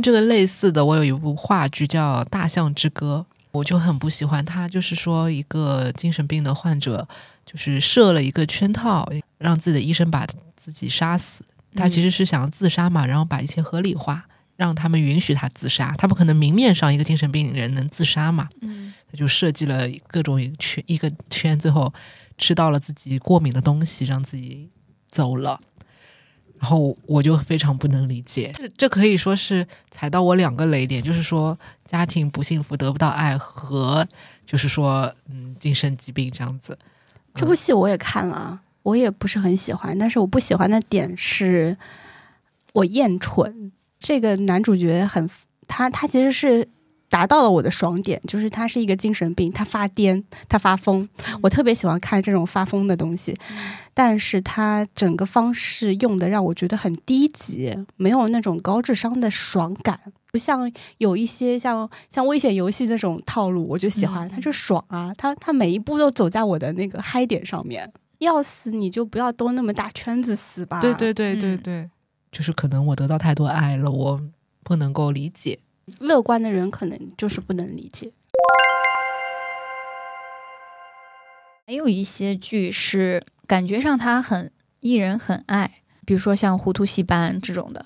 [0.03, 4.67] 这个类似的，我有一部话剧叫《大象之歌》，我就很不喜欢它。
[4.67, 7.07] 就是说，一个精神病的患者，
[7.45, 11.45] 就是设了一个圈套，让自己的医生把自己杀死。
[11.75, 15.93] 他其实是想要自杀嘛，然后把一切合理化，让他们允许他自杀。
[15.97, 21.93] 他不可能明面上一个精神病人能自杀嘛，嗯他就设计了各种圈一个圈，最后
[22.37, 24.69] 吃到了自己过敏的东西，让自己
[25.07, 25.59] 走了。
[26.59, 34.07] 然后我就非常不能理解，这这可以说是踩到我两个雷点，就是说家庭不幸福、得不到爱和
[34.45, 36.79] 就是说嗯精神疾病这样子。
[37.35, 41.77] 这部戏我也看了，我也不是很喜欢，但是我不喜欢的点是，
[42.71, 43.73] 我厌蠢。
[44.03, 45.29] 这个男主角很，
[45.65, 46.67] 他他其实是
[47.09, 51.07] 达到了我的爽点，就是他是一个精神病，他发癫，他发疯，
[51.41, 53.33] 我特别喜欢看这种发疯的东西，
[53.93, 59.97] 但是他整个方式用的让我觉得很低级，没有那种高智商的爽感。
[60.33, 67.89] 不像有一些像像危险游戏那种套路，我就喜欢，嗯他就爽啊，他他每一步都走在我的那个嗨点上面。
[68.19, 70.81] 要死你就不要兜那么大圈子死吧。
[70.81, 71.89] 对对对对嗯对，
[72.33, 74.19] 就是可能我得到太多爱了，我
[74.63, 75.59] 不能够理解。
[75.99, 78.11] 乐观的人可能就是不能理解。
[81.67, 87.85] 还有一些剧是感觉上他很艺人很爱，比如说像《糊涂戏班》这种的，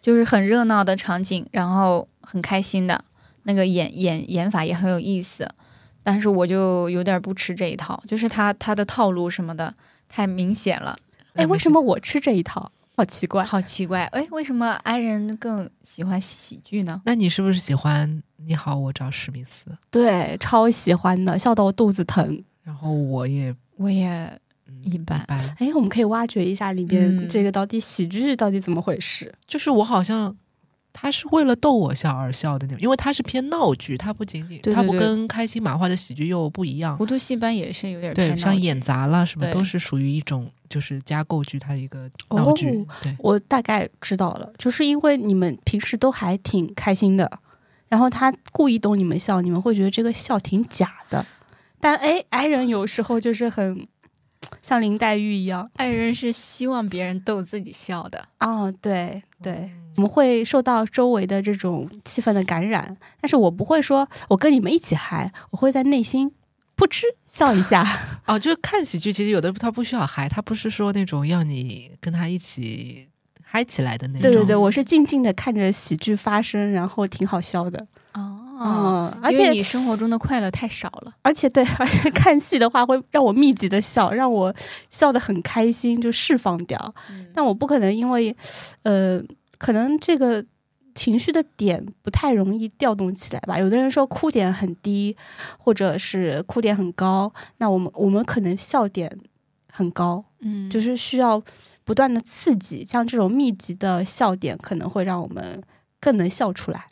[0.00, 3.04] 就是很热闹的场景，然后很开心的
[3.42, 5.48] 那个演演演法也很有意思，
[6.04, 9.74] 但是我就有点不吃这一套，就是他他的套路什么的
[10.08, 10.96] 太明显了，
[11.34, 12.70] 哎，为什么我吃这一套？
[13.00, 13.42] 好奇怪。
[13.42, 17.00] 好奇怪，哎，为什么 i 人更喜欢喜剧呢？
[17.06, 18.06] 那你是不是喜欢
[18.44, 19.64] 《你好，我找史密斯》？
[19.90, 22.44] 对，超喜欢的，笑到我肚子疼。
[22.62, 24.06] 然后我也我也
[24.66, 29.34] 嗯一般般，哎，我们可以挖掘一下里边嗯这个到底喜剧到底怎么回事？
[29.46, 30.36] 就是我好像
[30.92, 47.30] 他是为了逗我笑而笑的那种，因为他是偏闹剧，他不仅仅对对对他不跟开心麻花的喜剧又不一样，糊涂戏班也是有点对，像演砸了什么都是属于一种就是加构剧它的一个闹剧，哦对，我大概知道了，就是因为你们平时都还挺开心的，
[47.88, 51.24] 然后他故意逗你们笑，你们会觉得这个笑挺假的。
[51.80, 53.88] 但哎，爱人有时候就是很
[54.60, 58.28] 像林黛玉一样，爱人是希望别人逗自己笑的。
[58.38, 66.32] 哦，对对，我们会受到周围的这种气氛的感染，但是我不会说我跟你们一起嗨，我会在内心
[66.74, 67.86] 噗嗤笑一下。
[68.26, 73.08] 哦，就是看喜剧，其实有的他不需要嗨，他不是说那种要你跟他一起
[73.44, 77.86] 嗨起来的那种，对对对，我是静静的看着喜剧发生，然后挺好笑的。
[78.14, 81.12] 哦嗯，而因为且你生活中的快乐太少了。
[81.22, 84.54] 而且对，而且 看戏的话会让我密集的笑，让我
[84.88, 86.94] 笑得很开心，就释放掉。
[87.34, 88.34] 但我不可能因为，
[88.82, 89.18] 呃，
[89.60, 90.42] 可能这个
[90.94, 93.58] 情绪的点不太容易调动起来吧。
[93.58, 95.14] 有的人说哭点很低，
[95.58, 99.14] 或者是哭点很高，那我们我们可能笑点
[99.70, 101.40] 很高，嗯就是需要
[101.84, 105.62] 不断的刺激，像这种密集的笑点可能会让我们
[106.00, 106.86] 更能笑出来。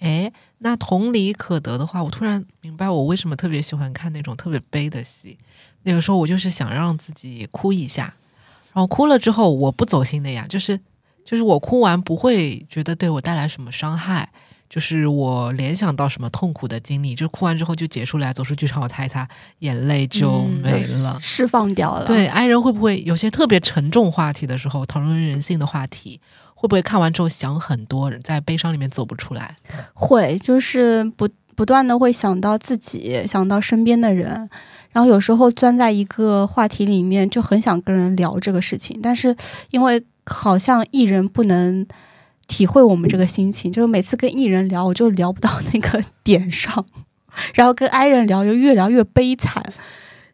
[0.00, 5.38] 哎，那同理可得的话，我突然明白我为什么特别喜欢看那种特别悲的戏。
[5.84, 8.14] 那个时候我就是想让自己哭一下，
[8.74, 10.78] 然后哭了之后我不走心的呀，就是
[11.24, 14.28] 就是我哭完不会觉得对我带来什么伤害，
[14.68, 19.26] 就是我联想到什么痛苦的经历，就是哭完之后就结束了，走出剧场我擦一擦
[19.60, 21.18] 眼泪就嗯没了。
[21.20, 26.20] 释放掉了，对，爱人会不会有些特别沉重话题的时候，讨论人性的话题，
[26.54, 29.56] 会不会看完之后想很多，在悲伤里面走不出来？
[29.94, 34.50] 会就是不不断的会想到自己，想到身边的人，
[34.90, 39.34] 然后有时候钻在一个话题里面，就很想跟人聊这个事情，但是
[39.70, 41.86] 因为好像艺人不能
[42.46, 46.84] 体会我们这个心情，就是每次跟艺人聊，我就聊不到那个点上，
[47.54, 49.62] 然后跟 i 人聊又越聊越悲惨。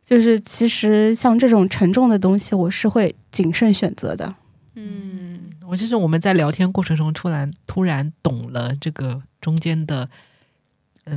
[0.05, 4.35] 就是其实像这种沉重的东西，我是会谨慎选择的。
[4.75, 10.09] 嗯我就是我们在聊天过程中突然突然懂了这个中间的，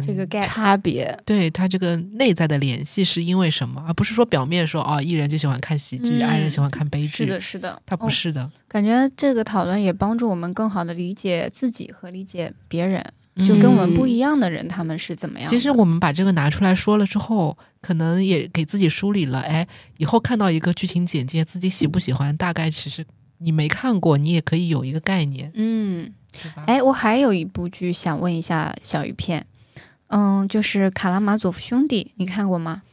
[0.06, 13.04] 这个 gap 差别，对他这个内在的联系是因为什么，而不是说表面说哦，艺人就喜欢看喜剧，嗯爱人喜欢看悲剧，是的，，是的，他不哦是的，感觉这个讨论也帮助我们更好的理解自己和理解别人，
[13.46, 19.68] 就跟我们不一样的人他们是怎么样其实我们把这个拿出来说了之后，可能也给自己梳理了，哎，
[19.98, 23.06] 以后看到一个剧情简介，自己喜不喜欢，大概其实
[23.40, 26.64] 你没看过，你也可以有一个概念，嗯，对吧？
[26.68, 29.46] 哎，我还有一部剧想问一下小鱼片，
[30.16, 32.84] 嗯，就是《卡拉马佐夫兄弟》，你看过吗？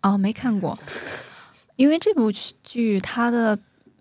[0.00, 0.78] 哦，没看过，
[1.76, 3.58] 因为这部剧它的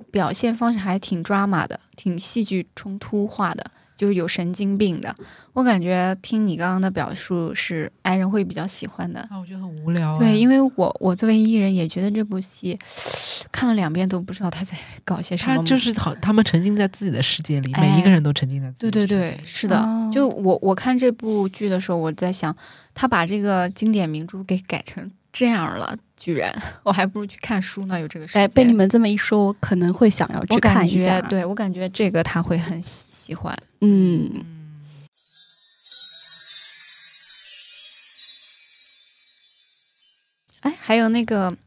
[0.09, 3.65] 表现方式还挺 drama 的，挺戏剧冲突化的，
[3.97, 5.13] 就是有神经病的。
[5.51, 9.19] 我感觉听你刚刚的表述是爱人会比较喜欢的。
[9.29, 12.79] 啊，我觉得很无聊、对，因为为我我作为艺人也觉得这部戏
[13.51, 15.55] 看了两遍都不知道他在搞些什么。
[15.55, 19.37] 他就是好，他们沉浸在自己的世界里，哎每一个人都沉浸在自己对对的世界里。
[19.39, 19.77] 对，是的。
[19.77, 22.55] 哦就我我看这部剧的时候，我在想，
[22.93, 27.99] 他把这个经典名著给改成这样了，居然，我还不如去看书呢。
[27.99, 33.57] 有这个时间，哎，被你们这么一说，我可能会想要去看一下。，对我感觉这个他会很喜喜欢。
[33.81, 34.45] 嗯，
[40.61, 41.57] 哎，还有那个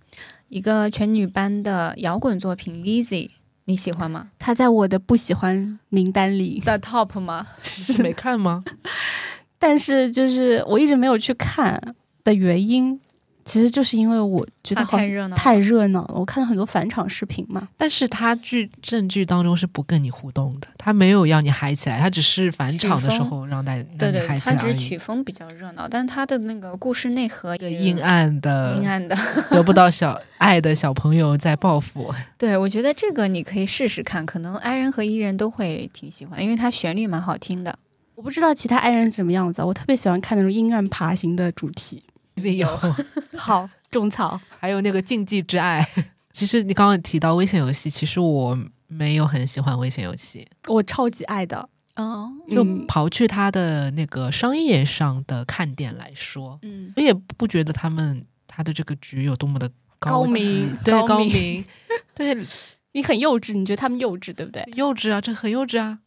[0.49, 3.27] 一个全女班的摇滚作品《Lizzy》，
[3.65, 4.31] 你喜欢吗？
[4.39, 7.47] 她在我的不喜欢名单里， 在 Top 吗？
[7.63, 8.65] 是没看吗？
[9.59, 11.81] 但是就是我一直没有去看
[12.23, 13.01] 的原因，
[13.47, 16.15] 其实就是因为我觉得好像太热闹了太热闹了。
[16.15, 24.79] 我看了很多返场视频嘛，但是他剧正剧当中是不跟你互动的，他没有要你嗨起来，他只是返场的时候让大让你对对，它只是嗨起来而已。
[24.79, 29.17] 曲风比较热闹，但是它的那个故事内核也阴暗的、阴暗的。
[29.51, 32.13] 得不到小爱的小朋友在报复。
[32.37, 37.79] 对，我觉得这个你可以试试看，可能 i 人和 e 人都会挺喜欢，因为它旋律蛮好听的。
[38.17, 42.03] 我不知道其他爱人是什么样子啊，我特别喜欢看那种阴暗爬行的主题。
[42.37, 42.81] 一定有，
[43.37, 44.41] 好，种草。
[44.59, 45.87] 还有那个禁忌之爱。
[46.33, 61.09] 其实你刚刚提到危险游戏，其实我没有很喜欢危险游戏，我超级爱的，哦，就嗯刨去它的那个商业上的看点来说，嗯，我也不觉得他们他的这个局有多么的高明对高明。
[61.09, 61.65] 高明，
[62.15, 62.47] 对。
[62.93, 64.67] 你很幼稚，你觉得他们幼稚对不对？
[64.75, 65.99] 幼稚啊，这很幼稚啊。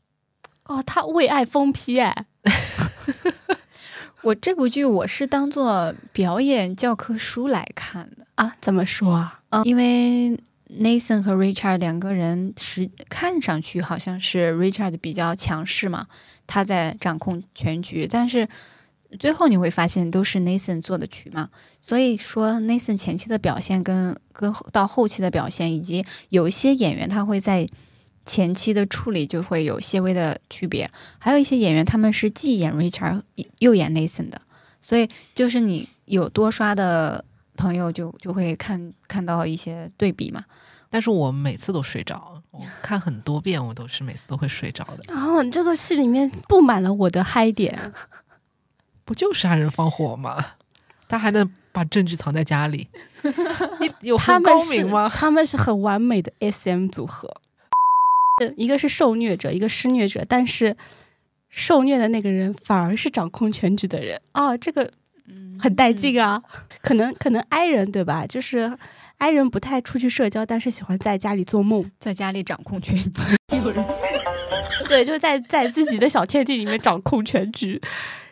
[0.66, 2.26] 哦，他为爱疯批哎，
[4.24, 9.42] 我这部剧我是当做表演教科书来看的，啊，怎么说啊？
[9.50, 10.38] 嗯，因为
[10.70, 16.08] Nathan 和 Richard 两个人是看上去好像是 Richard 比较强势嘛，
[16.46, 18.48] 他在掌控全局，但是
[19.18, 21.50] 最后你会发现都是 Nathan 做的局嘛，
[21.82, 27.68] 所以说 Nathan 前期的表现跟跟到后期的表现，以及有一些演员他会在
[28.26, 33.22] 前期的处理就会有些微的区别，还有一些演员他们是既演 Richard
[33.60, 34.42] 又演 Nathan 的，
[34.82, 37.24] 所以就是你有多刷的
[37.56, 40.46] 朋友就就会看看到一些对比嘛。
[40.92, 45.14] 但是我每次都睡着，我看很多遍，我都是每次都会睡着的。
[45.14, 47.94] 啊，这个戏里面布满了我的嗨点。
[49.06, 50.44] 不就杀人放火吗？
[51.08, 52.88] 他还能把证据藏在家里，
[53.82, 55.10] 你有很高他们是明吗？
[55.10, 57.42] 他们是很完美的 SM 组合，呃
[58.56, 60.76] 一个是受虐者，一个施虐者，但是
[61.50, 64.90] 受虐的那个人反而是掌控全局的人啊，这个
[65.60, 66.42] 很带劲啊。
[66.82, 68.26] 可能可能 I 人对吧？
[68.28, 68.72] 就是
[69.18, 73.12] I 人不太出去社交，但是喜欢在家里做梦，在家里掌控全局
[74.88, 77.80] 对，就在在自己的小天地里面掌控全局。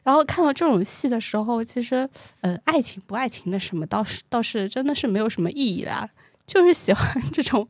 [0.04, 2.08] 然后看到这种戏的时候，其实
[2.40, 6.08] 呃，爱情不爱情的什么，倒是倒是真的是没有什么意义啦。
[6.48, 7.68] 就是喜欢这种，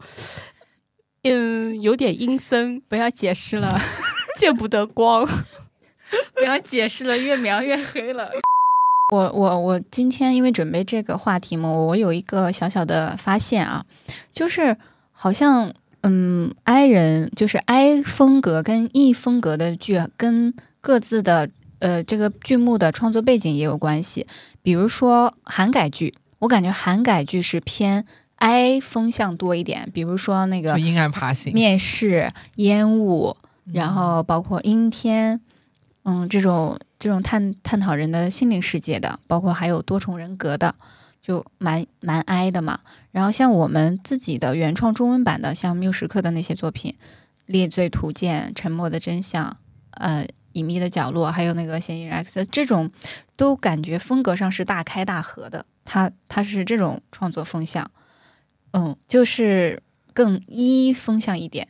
[1.30, 3.80] 嗯，有点阴森，不要解释了，
[4.38, 5.28] 见不得光。
[6.34, 8.32] 不要解释了，越描越黑了。
[9.13, 13.86] 我我我今天因为准备这个话题嘛，我有一个小小的发现啊，
[14.32, 14.78] 就是
[15.11, 15.73] 好像
[16.03, 21.49] 嗯，I 人就是 I 风格跟 E 风格的剧跟各自的
[21.80, 24.25] 呃这个剧目的创作背景也有关系。
[24.61, 28.05] 比如说韩改剧，我感觉韩改剧是偏
[28.38, 33.35] I 风向多一点，比如说那个阴暗爬行、面试、烟雾，
[33.65, 35.41] 然后包括阴天。
[36.09, 40.73] 嗯，这种这种探探讨人的心灵世界的，包括还有多重人格的，
[41.21, 42.79] 就蛮蛮哀的嘛。
[43.11, 46.95] 然后像我们自己的原创中文版的，像缪时刻的那些作品，
[47.45, 49.49] 《列罪图鉴》《沉默的真相》
[49.91, 50.23] 呃，
[50.53, 52.89] 《隐秘的角落》，还有那个《嫌疑人 X》，这种
[53.35, 55.65] 都感觉风格上是大开大合的。
[55.83, 57.91] 他他是这种创作风向，
[58.78, 59.82] 嗯，就是
[60.13, 61.67] 更一风向一点。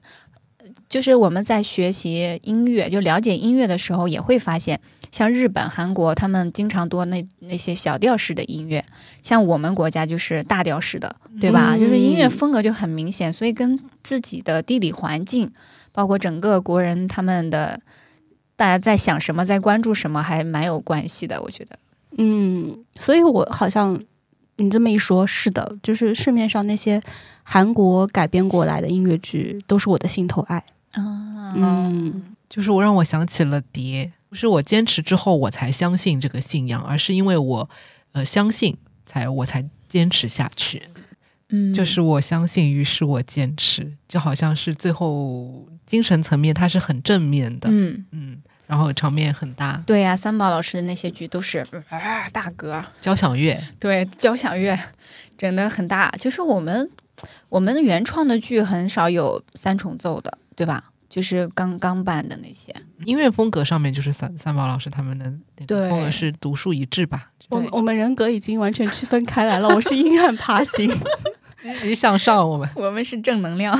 [0.89, 4.79] 就是我们在学习音乐，就了解音乐的时候，也会发现，
[5.11, 8.85] 像日本、韩国，他们经常多那那些小调式的音乐，
[9.21, 11.77] 像我们国家就是大调式的，对吧？
[11.77, 15.51] 就是音乐风格就很明显，所以跟自己的地理环境，
[15.91, 17.81] 包括整个国人他们的
[18.55, 21.41] 大家在想什么，在关注什么，还蛮有关系的。
[21.41, 21.77] 我觉得，
[22.17, 24.01] 嗯，所以我好像
[24.57, 27.01] 你这么一说，是的，就是市面上那些
[27.43, 30.57] 韩国改编过来的音乐剧，都是我的心头爱。
[30.91, 37.69] 啊，嗯，就是我让我想起了蝶，不是我坚持之后我才相信这个信仰，而是因为我
[38.13, 40.81] 呃相信才我才坚持下去。
[41.49, 54.77] 嗯，就是我相信，于是我坚持，就好像是最后精神层面它是很正面的，嗯，嗯，然后场面很大，对呀、三宝老师的那些剧都是啊大歌，交响乐，对，交响乐
[55.37, 56.89] 整的很大，就是我们
[57.49, 60.91] 我们原创的剧很少有三重奏的，对吧？
[61.09, 65.25] 就是刚刚版的那些，音乐风格上面就是三三宝老师他们的
[65.57, 65.89] 那个对。
[65.89, 69.69] 风格是独树一帜吧，我们我们人格已经完全区分开来了。
[69.69, 70.91] 我是阴暗爬行，
[71.63, 72.69] 积极向上，我们。
[72.75, 73.73] 我们是正能量。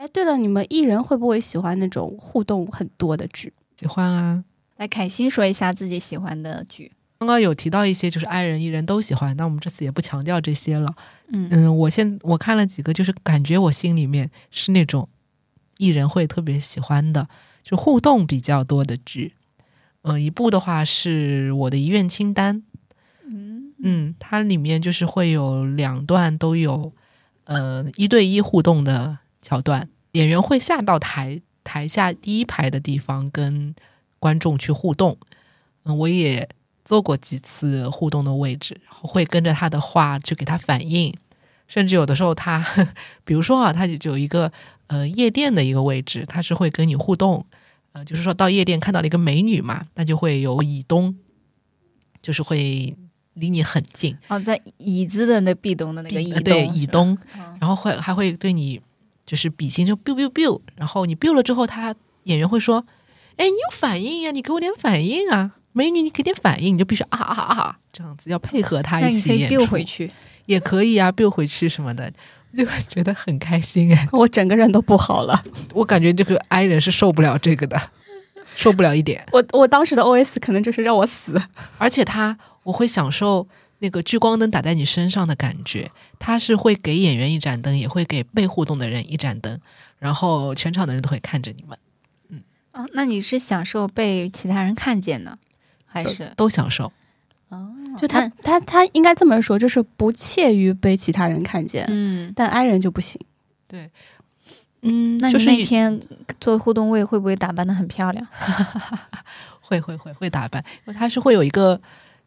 [0.00, 3.52] 哎，对了，你们艺人会不会喜欢那种互动很多的剧？
[3.76, 4.42] 喜欢啊。
[4.78, 6.90] 来，凯欣说一下自己喜欢的剧。
[7.18, 10.88] 刚刚有提到一些就是爱人艺人都喜欢，那我们这次也不强调这些了。
[11.28, 15.06] 嗯嗯，我现我看了几个，就是感觉我心里面是那种
[15.76, 17.28] 艺人会特别喜欢的，
[17.62, 19.34] 就互动比较多的剧。
[20.00, 22.62] 嗯、一部的话是我的遗愿清单，
[23.26, 26.90] 嗯嗯，它里面就是会有两段都有
[27.44, 33.74] 呃一对一互动的桥段，演员会下到台台下第一排的地方跟
[34.18, 35.16] 观众去互动。
[35.84, 36.48] 嗯，我也
[36.84, 41.14] 做过几次互动的位置，会跟着他的话去给他反应，
[41.66, 42.64] 甚至有的时候他，
[43.24, 44.52] 比如说啊，他就有一个
[44.88, 47.46] 呃夜店的一个位置，他是会跟你互动，
[47.92, 51.16] 呃，就是说到夜店看到了一个美女嘛，那就会有以东，
[52.20, 52.94] 就是会
[53.34, 57.56] 离你很近，哦，在椅子的那壁咚的那个椅对以东，嗯。
[57.58, 58.80] 然后会还会对你
[59.30, 62.84] 就是比心就 biu biu biu，然后你 biu 了之后，他演员会说
[63.38, 70.10] ：“哎，你有反应呀，你给我点反应啊，美女，你给点反应，你就必须啊啊啊啊这样子，要配合他一起演 biu 出回去。
[70.46, 72.12] 也可以啊，biu 回去什么的，
[72.56, 75.40] 就觉得很开心哎，我整个人都不好了。
[75.74, 77.80] 我感觉这个 i 人是受不了这个的，
[78.56, 81.40] 受不了一点，我我当时的 OS 可能就是让我死。
[81.78, 83.46] 而且他我会享受。
[83.80, 89.60] 那个聚光灯打在你身上的感觉，他是会给演员一盏灯，也会给被互动的人一盏灯，
[89.98, 91.76] 然后全场的人都会看着你们。
[92.28, 95.36] 嗯哦，那你是享受被其他人看见呢，
[95.86, 96.32] 还是？
[96.36, 96.92] 都享受。
[97.48, 97.68] 哦，
[97.98, 103.20] 就他他他应该这么说，就是不怯于被其他人看见，嗯，但 I 人就不行。
[103.66, 103.90] 对
[104.82, 106.00] 嗯，那你就是那天
[106.40, 108.26] 做互动位会不会打扮的很漂亮？
[109.60, 111.80] 会会会会打扮，因为它是会有一个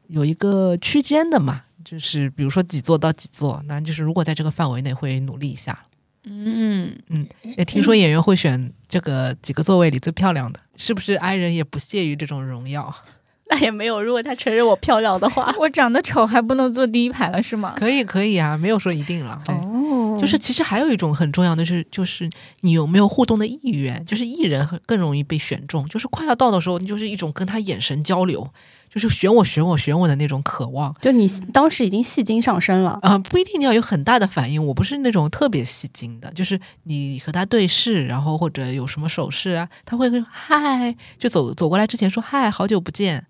[0.08, 5.78] 有一个区间的嘛，就是比如说几座到几座，那就是如果在这个范围内会努力一下。
[6.26, 7.28] 嗯嗯，
[7.58, 12.96] 也听说演员会选这个几个座位里最漂亮的，是不是？i 人也不屑于这种荣耀，
[13.52, 17.74] 那也没有，如果他承认我漂亮的话， 我长得丑还不能坐第一排了是吗？
[17.76, 19.42] 可以可以啊，没有说一定了。
[19.46, 22.30] 对哦，就是其实还有一种很重要的是，就是
[22.62, 28.48] 你有没有互动的意愿，就是艺人很更容易被选中，就是快要到的时候，你就是一种跟他眼神交流，
[28.90, 30.96] 就是选我选我选我的那种渴望。
[31.02, 32.98] 就你当时已经戏精上身了。
[33.02, 43.26] 啊、不一定你要有很大的反应，我不是那种特别戏精的，就是你和他对视，然后或者有什么手势啊，他会跟嗨，就走走过来之前说嗨，好久不见，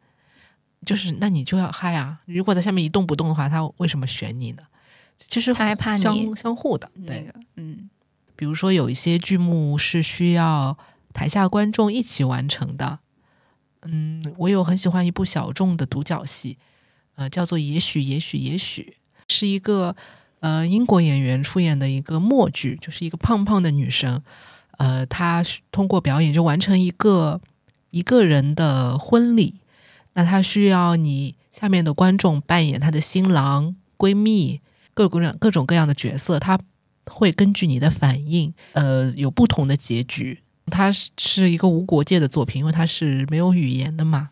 [0.85, 2.19] 就是那你就要嗨啊！
[2.25, 4.61] 如果在下面一动不动的话，他为什么选你呢？
[5.27, 7.23] 其实他还怕你相相互的，那对。
[7.23, 7.89] 个，嗯
[8.35, 10.77] 比如说有一些剧目是需要
[11.13, 12.99] 台下观众一起完成的，
[13.83, 16.57] 嗯，我有很喜欢一部小众的独角戏，
[17.15, 18.97] 呃，叫做《也许也许也许》，
[19.33, 19.95] 是一个
[20.39, 24.21] 呃英国演员出演的一个默剧，就是一个胖胖的女生，
[24.77, 27.39] 呃，她通过表演就完成一个
[27.91, 29.61] 一个人的婚礼，
[30.13, 34.59] 那她需要你下面的观众扮演她的新郎、闺蜜，
[34.93, 36.59] 各种各样各种各样的角色，他
[37.05, 40.39] 会根据你的反应，呃，有不同的结局。
[40.71, 44.29] 它是是一个无国界的作品，因为它是没有语言的嘛。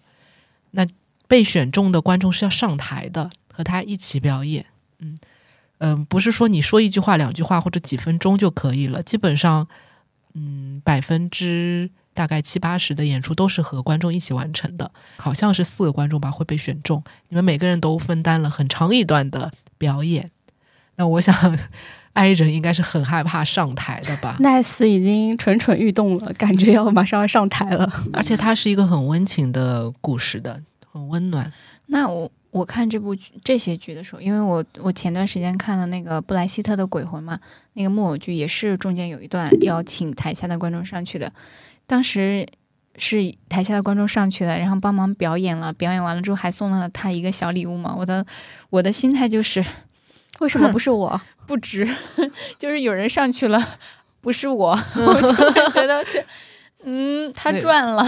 [0.71, 0.87] 那
[1.27, 4.65] 被选中的观众是要上台的，和他一起表演。
[4.99, 5.17] 嗯
[5.79, 9.67] 嗯、不是说你说一句话、两句话或者几分钟就可以了，基本上，
[10.33, 14.89] 嗯，百分之大概七八十的演出都是和观众一起完成的。
[15.17, 20.31] 好像是四个观众吧会被选中，你们每个人都分担了很长一段的表演。
[20.95, 21.33] 那我想，
[22.13, 24.35] i 人应该是很害怕上台的吧？
[24.39, 27.91] 奈斯已经蠢蠢欲动了，感觉要马上要上台了。
[28.13, 30.61] 而且它是一个很温情的故事的，
[30.91, 31.51] 很温暖。
[31.87, 37.39] 那我我看这部剧这些剧的时候，因为我我前段时间看了那个布莱希特的《鬼魂》嘛，
[37.73, 41.31] 那个木偶剧也是中间有一段要请台下的观众上去的，
[41.87, 42.45] 当时
[42.97, 47.95] 是台下的观众上去了，然后帮忙表演了，表演完了之后还送了他一个小礼物嘛。
[47.97, 48.25] 我的
[48.69, 49.65] 我的心态就是
[50.41, 51.21] 为什么不是我？
[51.47, 51.87] 不值，
[52.59, 53.59] 就是有人上去了，
[54.21, 56.23] 不是我，我就会觉得这。
[56.83, 58.03] 嗯，他赚了。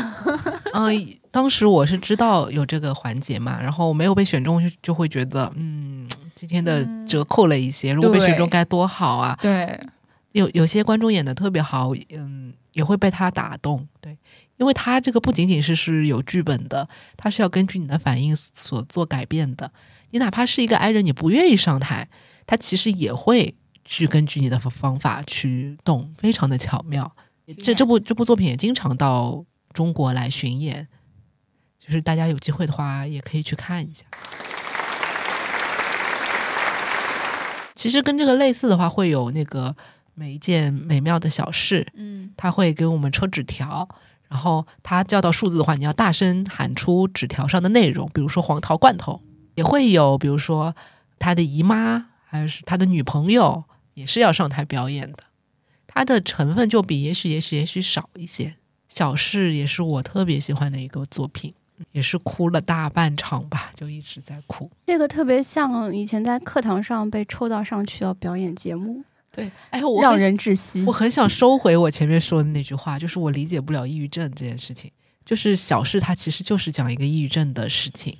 [0.74, 9.38] 嗯、当时我是知道有这个环节嘛，然后没有被选中就就会觉得，嗯，今天的折扣了一些，如果被选中该多好啊！
[9.40, 9.80] 对，
[10.32, 14.18] 有有些观众演的特别好，嗯，也会被他打动，对，
[14.58, 19.70] 因为他这个不仅仅是是有剧本的，他是要根据你的反应所做改变的。
[20.10, 22.08] 你哪怕是一个 i 人，你不愿意上台，
[22.46, 23.54] 他其实也会
[23.86, 27.16] 去根据你的方法去动，非常的巧妙。
[27.58, 30.88] 这这部这部作品也经常到中国来巡演，
[31.78, 34.06] 就是大家有机会的话也可以去看一下。
[37.76, 39.76] 其实跟这个类似的话，会有那个
[40.14, 43.90] 每一件美妙的小事，嗯他会给我们抽纸条，
[44.30, 49.22] 然后他叫到数字的话，你要大声喊出纸条上的内容，比如说黄桃罐头，
[49.56, 50.74] 也会有，比如说
[51.20, 53.64] 他的姨妈，还是他的女朋友，
[53.94, 55.20] 也是要上台表演的。
[55.86, 58.56] 他的成分就比也许也许也许少一些。
[58.90, 61.54] 小事也是我特别喜欢的一个作品，
[61.92, 64.70] 也是哭了大半场吧，就一直在哭。
[64.88, 70.92] 这个特别像以前在课堂上被抽到上去要表演节目，对，哎，我让人窒息我。
[70.92, 74.92] 很想收回我前面说的那句话，就是我理解不了抑郁症这件事情。
[75.24, 78.18] 就是小事，它其实就是讲一个抑郁症的事情。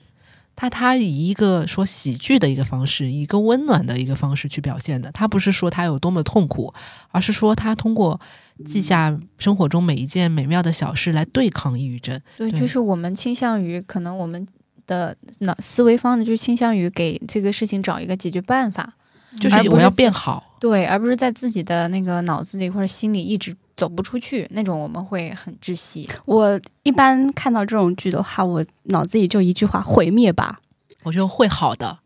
[0.56, 5.12] 它它以一个说喜剧的一个方式，以一个温暖的一个方式去表现的。
[5.12, 6.74] 他不是说他有多么痛苦，
[7.10, 8.20] 而是说他通过
[8.66, 12.20] 记下生活中每一件美妙的小事来对抗抑郁症。
[12.38, 14.48] 对，对就是我们倾向于，可能我们
[14.86, 18.94] 的脑思维方式就倾向于给这个事情找一个解决办法，
[19.40, 20.58] 就是我要变好。
[20.60, 23.54] 对，而不是在自己的那个脑子里或者心里一直
[23.84, 26.10] 走不出去，那种我们会很窒息。
[26.24, 30.62] 我一般看到这种剧的话，我脑子里就一句话：毁灭吧。
[31.04, 32.00] 我觉得会好的。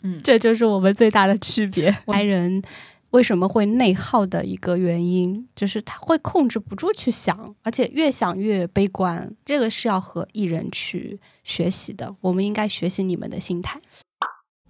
[0.00, 1.94] 嗯，这就是我们最大的区别。
[2.06, 2.62] 我爱人
[3.10, 9.30] 为什么会内耗的一个原因，就是他会控制不住去想，而且越想越悲观。
[9.44, 13.78] 这个是要和艺人去学习的，我们应该学习你们的心态。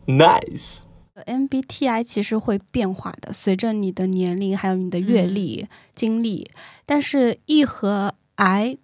[0.05, 0.79] Nice.
[1.27, 6.49] MBTI 其实会变化的，随着你的年龄还有你的阅历、经历，
[6.87, 8.79] 但是 E 和 I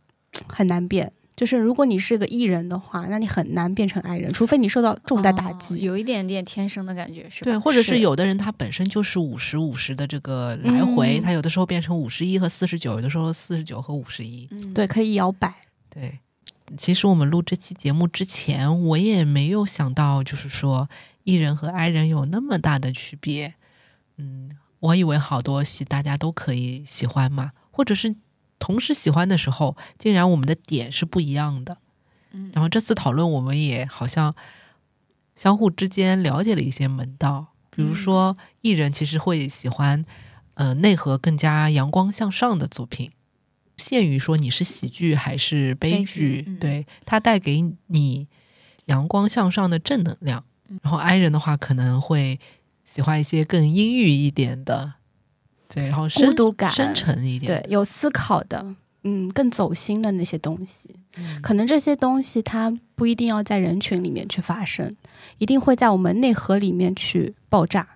[0.48, 1.12] 很难变。
[1.36, 5.74] 就是如果你是个 E 人的话，那你很难变成 I 人，除非你受到重大打击。
[5.74, 7.50] 哦有一点点天生的感觉，是吧？
[7.50, 14.46] 对，或者是是有的人他本身就是五十五十的这个来回，嗯他有的时候变成五十一和四十九，有的时候四十九和五十一。
[14.52, 15.52] 嗯，对，可以摇摆。
[15.90, 16.20] 对，
[16.76, 20.88] 其实我们录这期节目之前，我也没有想到，就是说
[21.24, 23.54] E 人和 I 人有那么大的区别。
[24.16, 28.14] 嗯，我以为好多戏大家都可以喜欢嘛，或者是
[28.58, 31.78] 同时喜欢的时候，竟然我们的点是不一样的。
[32.30, 34.34] 嗯然后这次讨论，我们也好像
[35.34, 40.04] 相互之间了解了一些门道，比如说艺人其实会喜欢
[40.54, 43.10] 呃内核更加阳光向上的作品，
[43.76, 48.28] 限于说你是喜剧还是悲悲剧，剧嗯对它带给你
[48.86, 50.44] 阳光向上的正能量。
[50.82, 52.38] 然后 I 人的话可能会
[52.84, 54.94] 喜欢一些更阴郁一点的，
[55.68, 64.94] 对，然后深孤独感深沉一点对，有思考的，嗯，更走心的那些东西，嗯可能这些东西它不一定要在人群里面去发生，
[65.38, 67.88] 一定会在我们内核里面去爆炸。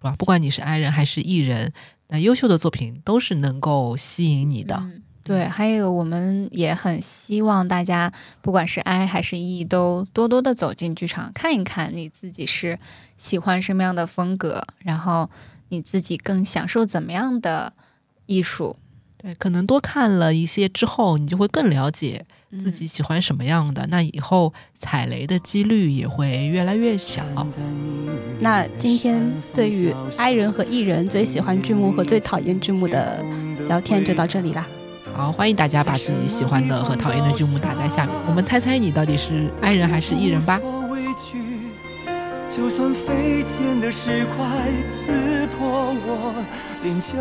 [0.00, 0.14] 吧？
[0.18, 1.74] 不管你是 I 人还是 E 人，
[2.08, 4.76] 那优秀的作品都是能够吸引你的。
[4.80, 8.12] 嗯对，还有我们也很希望大家，
[8.42, 12.76] 不管是 I 还是 E，都多多的走进剧场看一看，你自己是
[13.16, 15.30] 喜欢什么样的风格，然后
[15.68, 17.72] 你自己更享受怎么样的
[18.26, 18.74] 艺术。
[19.18, 27.22] 对，可能多看了一些之后，你就会更了解自己喜欢什么样的，那以后踩雷的几率也会越来越小。
[28.40, 33.24] 那今天对于 I 人和 E 人最喜欢剧目和最讨厌剧目的
[33.68, 34.66] 聊天就到这里啦。
[35.20, 40.58] 好，欢迎大家把自己喜欢的和讨厌的剧目打在下面，我们猜猜你到底是 I 人还是 E 人吧。
[42.48, 44.46] 就算飞溅的石块
[44.88, 46.32] 刺破我
[46.82, 47.18] 脸颊，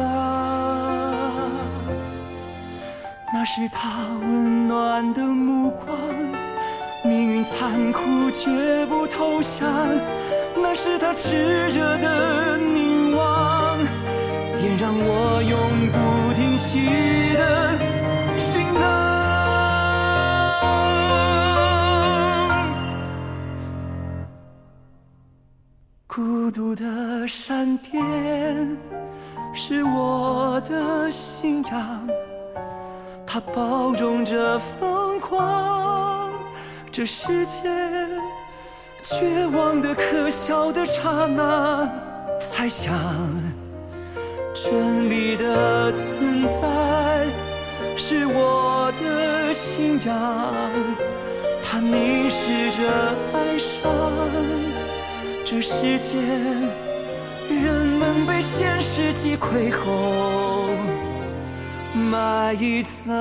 [3.34, 5.98] 那是他温暖的目光。
[7.04, 9.70] 命运残酷却不投降，
[10.56, 11.36] 那是他炽
[11.68, 13.49] 热的凝望，
[14.62, 15.58] 也让我永
[15.92, 17.80] 不停息的
[18.38, 18.80] 心脏。
[26.08, 28.78] 孤独的闪电
[29.54, 32.08] 是我的信仰，
[33.26, 36.32] 它包容着疯狂。
[36.92, 37.70] 这世界
[39.02, 41.88] 绝望的、可笑的刹那，
[42.42, 42.94] 猜想
[44.62, 47.26] 真理的存在
[47.96, 50.14] 是我的信仰，
[51.64, 52.82] 它凝视着
[53.34, 53.90] 哀伤。
[55.46, 56.18] 这世界，
[57.50, 60.72] 人们被现实击溃后
[61.94, 63.16] 埋葬。